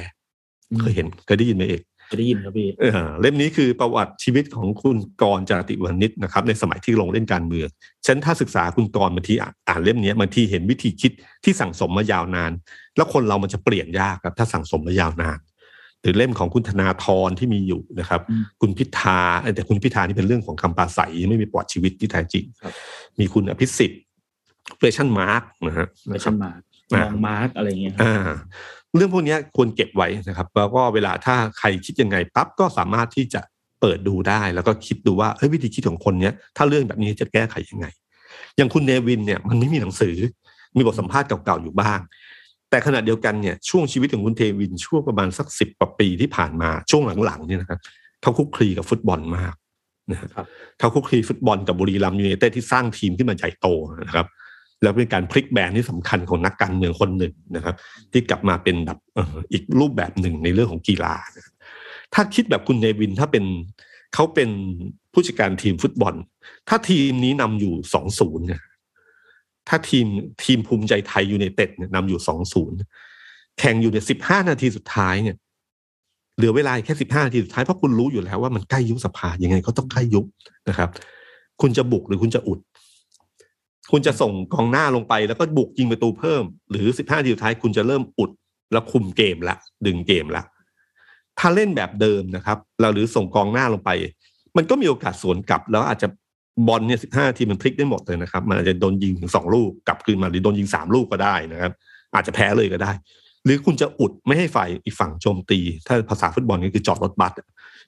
[0.71, 7.67] อืมเคยเห็นเคยได้ยินไหมเอกจะ ได้ยินครับพี่เออเล่มนี้คือประวัติชีวิตของคุณกรณ์จติวณิชนะครับ ในสมัยที่ลงเล่นการเมือง
[8.05, 11.11] ฉันถ้าศึกษาคุณกรณ์บางทีอ่านอ่านเล่มเนี้ยบางทีเห็นวิธีคิด
[11.43, 12.51] ที่สั่งสมมายาวนาน
[12.95, 15.39] แล้วคนเรามันจะเปลี่ยนยากครับถ้าสั่งสมมายาวนาน
[16.01, 22.73] หรือเล่มของคุณธนาธรที่มีอยู่นะครับอืมคุณพิธาเอ้ยแต่คุณพิธานี่เป็นเรื่องของคำปราศัยไม่มีประวัติชีวิตที่แท้จริงครับ
[23.19, 24.01] มีคุณอภิสิทธิ์
[24.77, 26.61] เฟชั่นมาร์กนะฮะไม่นะคใช่รับมาร์ก
[26.93, 28.17] อ่ามองมาร์กอะไรเงี้ยครับอ่า
[28.95, 33.41] เรื่องพวกเนี้ยควรเก็บไว้นะครับ แล้วก็เวลาถ้าใครคิดยังไงปั๊บก็สามารถที่จะ
[33.81, 37.85] เปิดดูได้ แล้วก็คิดดูว่าเฮ้ยวิธีคิดของคนเนี้ยถ้าเรื่องแบบนี้จะแก้ไขยังไง
[38.57, 40.15] อย่างคุณเนวินเนี่ยมันไม่มีหนังสือ
[40.75, 41.99] มีบทสัมภาษณ์เก่าๆอยู่บ้าง
[42.69, 47.79] แต่ขณะเดียวกันเนี่ยช่วงชีวิตของคุณเทวินช่วงประมาณสักสิบกว่าปีที่ผ่านมาช่วงหลังๆเนี่ยนะครับ
[48.21, 49.53] เขาคลุกคลีกับฟุตบอลมาก
[50.11, 50.45] นะครับครับ
[50.79, 53.67] เขาคลุกคลีฟุตบอลกับบุรีรัมย์ยูไนเต็ดที่สร้างทีมขึ้นมาใหญ่โต
[54.01, 54.25] นะครับ
[54.81, 57.75] แล้วเป็นการพลิกแบรนด์ที่สำคัญของนักการเมืองคนหนึ่งนะครับ
[58.11, 58.99] ที่กลับมาเป็นแบบ
[59.53, 61.15] อีกรูปแบบหนึ่งในเรื่องของกีฬา
[62.13, 63.43] ถ้าคิดแบบคุณเนวินถ้าเป็น
[64.13, 64.49] เขาเป็น
[65.13, 66.15] ผู้จัดการทีมฟุตบอล
[66.69, 68.61] ถ้าทีมนี้นำอยู่สองศูนย์เนี่ย
[69.69, 70.05] ถ้าทีม
[70.43, 72.77] ทีมภูมิใจไทยยูไนเต็ดนำอยู่สองศูนย์
[73.59, 75.35] แข่งอยู่ในสิบห้านาทีสุดท้ายเนี่ย
[76.37, 80.25] เหลือเวลาแค่สิบห้านาทีสุดท้ายเพราะคุณรู้อยู่แล้วว่ามันใกล้ยุบสภายังไงก็ต้องใกล้ยุบ
[80.69, 80.89] นะครับ
[81.61, 82.59] คุณจะบุกหรือคุณจะอุด
[83.91, 88.31] คุณจะส่งกองหน้าลงไปแล้วก็บุกยิงประตูเพิ่ม หรือสิบห้าทีสุดท้ายคุณจะเริ่มอุด
[88.71, 90.43] แล้วคุมเกมละดึงเกมละ
[91.39, 93.89] ถ้าเล่นแบบเดิมนะครับ เราหรือส่งกองหน้าลงไป
[94.57, 96.07] มันก็มีโอกาสสวนกลับ แล้วอาจจะ
[96.67, 101.71] บอลเนี่ยสิบห้าทีมันพลิกได้หมดเลยนะครับ มันอาจจะโดนยิงถึงสองลูกกลับคืนมาหรือโดนยิงสามลูกก็ได้นะครับ
[102.15, 102.91] อาจจะแพ้เลยก็ได้
[103.45, 107.33] หรือคุณจะอุดไม่ให้ฝ่ายอีกฝั่งโจมตี ถ้าภาษาฟุตบอลก็คือจอดรถบัส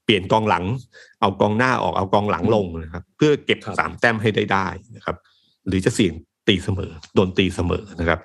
[0.05, 0.63] เปลี่ยนกองหลัง
[1.21, 5.15] เอากองหน้าออกเอากองหลังลงนะครับ เพื่อเก็บครับสามแต้มให้ได้ได้นะครับ
[5.67, 6.13] หรือจะเสี่ยง
[6.47, 8.19] ตีเสมอโดนตีเสมอนะครับ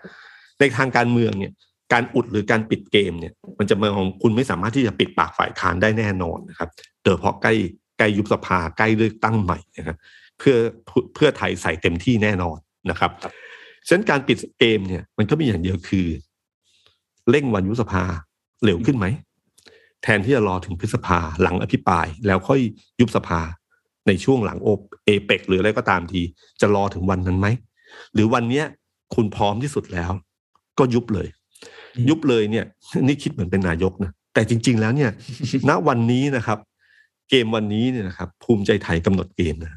[0.58, 1.52] ในทางการเมืองเนี่ย
[1.92, 6.68] การอุดหรือการปิดเกมเนี่ย มันจะมองคุณไม่สามารถที่จะปิดปากฝ่ายค้านได้แน่นอนนะครับ
[7.02, 7.54] โดยเฉพาะใกล้
[7.98, 9.96] ใกล้ยุบสภาใกล้เลือกตั้งใหม่นะครับ
[10.38, 10.56] เพื่อ
[11.14, 12.58] เพื่อไทยใส่เต็มที่แน่นอน
[12.90, 13.10] นะครับ
[13.86, 16.06] ฉะนั้นการปิดเกมเนี่ยมันก็มีอย่างเดียวคือ
[17.30, 18.04] เร่งวันยุบสภา
[18.64, 19.06] เร็วขึ้นไหม
[20.02, 22.60] แทนที่จะรอถึงพฤษภาหลังอภิปราย แล้วค่อย
[23.00, 23.40] ยุบสภา
[24.10, 24.68] ในช่วงหลังโอ
[25.04, 26.22] เอเปกหรืออะไรก็ตามที
[26.60, 27.46] จะรอถึงวันนั้นไหม
[28.14, 28.64] หรือวันเนี้ย
[29.14, 30.10] คุณพร้อมที่สุดแล้ว
[30.78, 31.28] ก็ยุบเลย
[32.08, 32.64] ยุบเลยเนี่ย
[33.02, 35.10] นี่คิดเหมือนเป็นนายกนะแต่จริง ๆ แล้วเนี่ย
[35.68, 36.58] ณวันนี้นะครับ
[37.30, 39.72] เกมวันนี้เนี่ยนะครับ ภูมิใจไทยกำหนดเกมนะ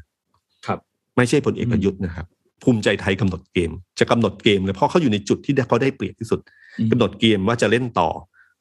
[0.66, 0.78] ครับ
[1.16, 2.26] ไม่ใช่พลเอกประยุทธ์นะครับ
[2.62, 6.40] ภูมิใจไทยกำหนดเกม จะกำหนดเกมเลยเพราะเขาอยู่ในจุดที่เขาได้เปรียบที่สุด
[6.78, 8.10] อืมกำหนดเกมว่าจะเล่นต่อ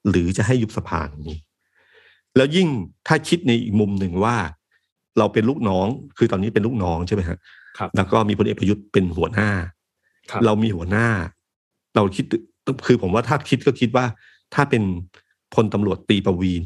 [0.10, 1.38] หรือจะให้ยุบสภานี้
[2.36, 2.68] แล้วยิ่ง
[3.08, 4.36] ถ้าคิดในอีกมุมหนึ่งว่า
[5.20, 5.88] เราเป็นลูกน้อง
[6.18, 7.38] คือตอนนี้เป็นลูกน้องใช่ไหมฮะ
[7.78, 9.50] ครับ แล้วก็มีพลเอกประยุทธ์เป็นหัวหน้า
[10.32, 11.08] ครับเรามีหัวหน้า
[11.96, 12.26] เราคิด
[12.88, 14.06] คือผมว่าถ้าคิดก็คิดว่า
[14.54, 14.84] ถ้าเป็น
[15.54, 16.64] พลตำรวจตรีประวีน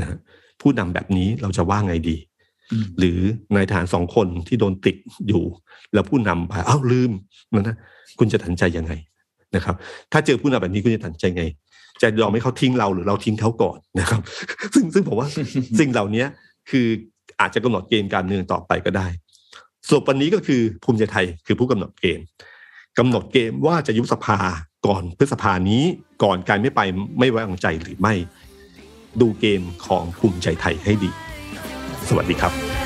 [0.00, 0.18] นะฮะ
[0.60, 2.16] ผู้นำแบบนี้เราจะว่าไงดี
[2.72, 3.18] อืมหรือ
[3.54, 4.96] นายทหารสองคนที่โดนติด
[5.28, 5.44] อยู่
[5.94, 7.10] แล้วผู้นำไปอ้าวลืม
[7.54, 7.76] นะนะ
[8.18, 8.92] คุณจะตัดสินใจยังไง
[9.56, 9.74] นะครับ
[10.12, 11.44] ถ้าเจอผู้นำแบบนี้คุณจะตัดสินใจไง
[12.02, 14.20] จะยอมให้เขาทิ้งเราหรือเราทิ้งเขาก่อนนะครับ
[14.74, 15.28] ซึ่งซึ่งผมว่า
[15.80, 16.24] สิ่งเหล่านี้
[16.70, 16.86] คือ
[17.40, 19.06] อาจจะกำหนดเกณฑ์การเมืองต่อไปก็ได้
[19.88, 22.24] สรุปวันนี้ก็คือภูมิใจไทยคือผู้กำหนดเกณฑ์
[22.98, 24.38] กำหนดเกมว่าจะยุบสภา
[24.86, 25.82] ก่อนพฤษภานี้
[26.22, 26.80] ก่อนการไม่ไป
[27.18, 28.14] ไม่ไว้วางใจหรือไม่
[29.20, 31.10] ดูเกมของภูมิใจไทยให้ดี
[32.08, 32.85] สวัสดีครับ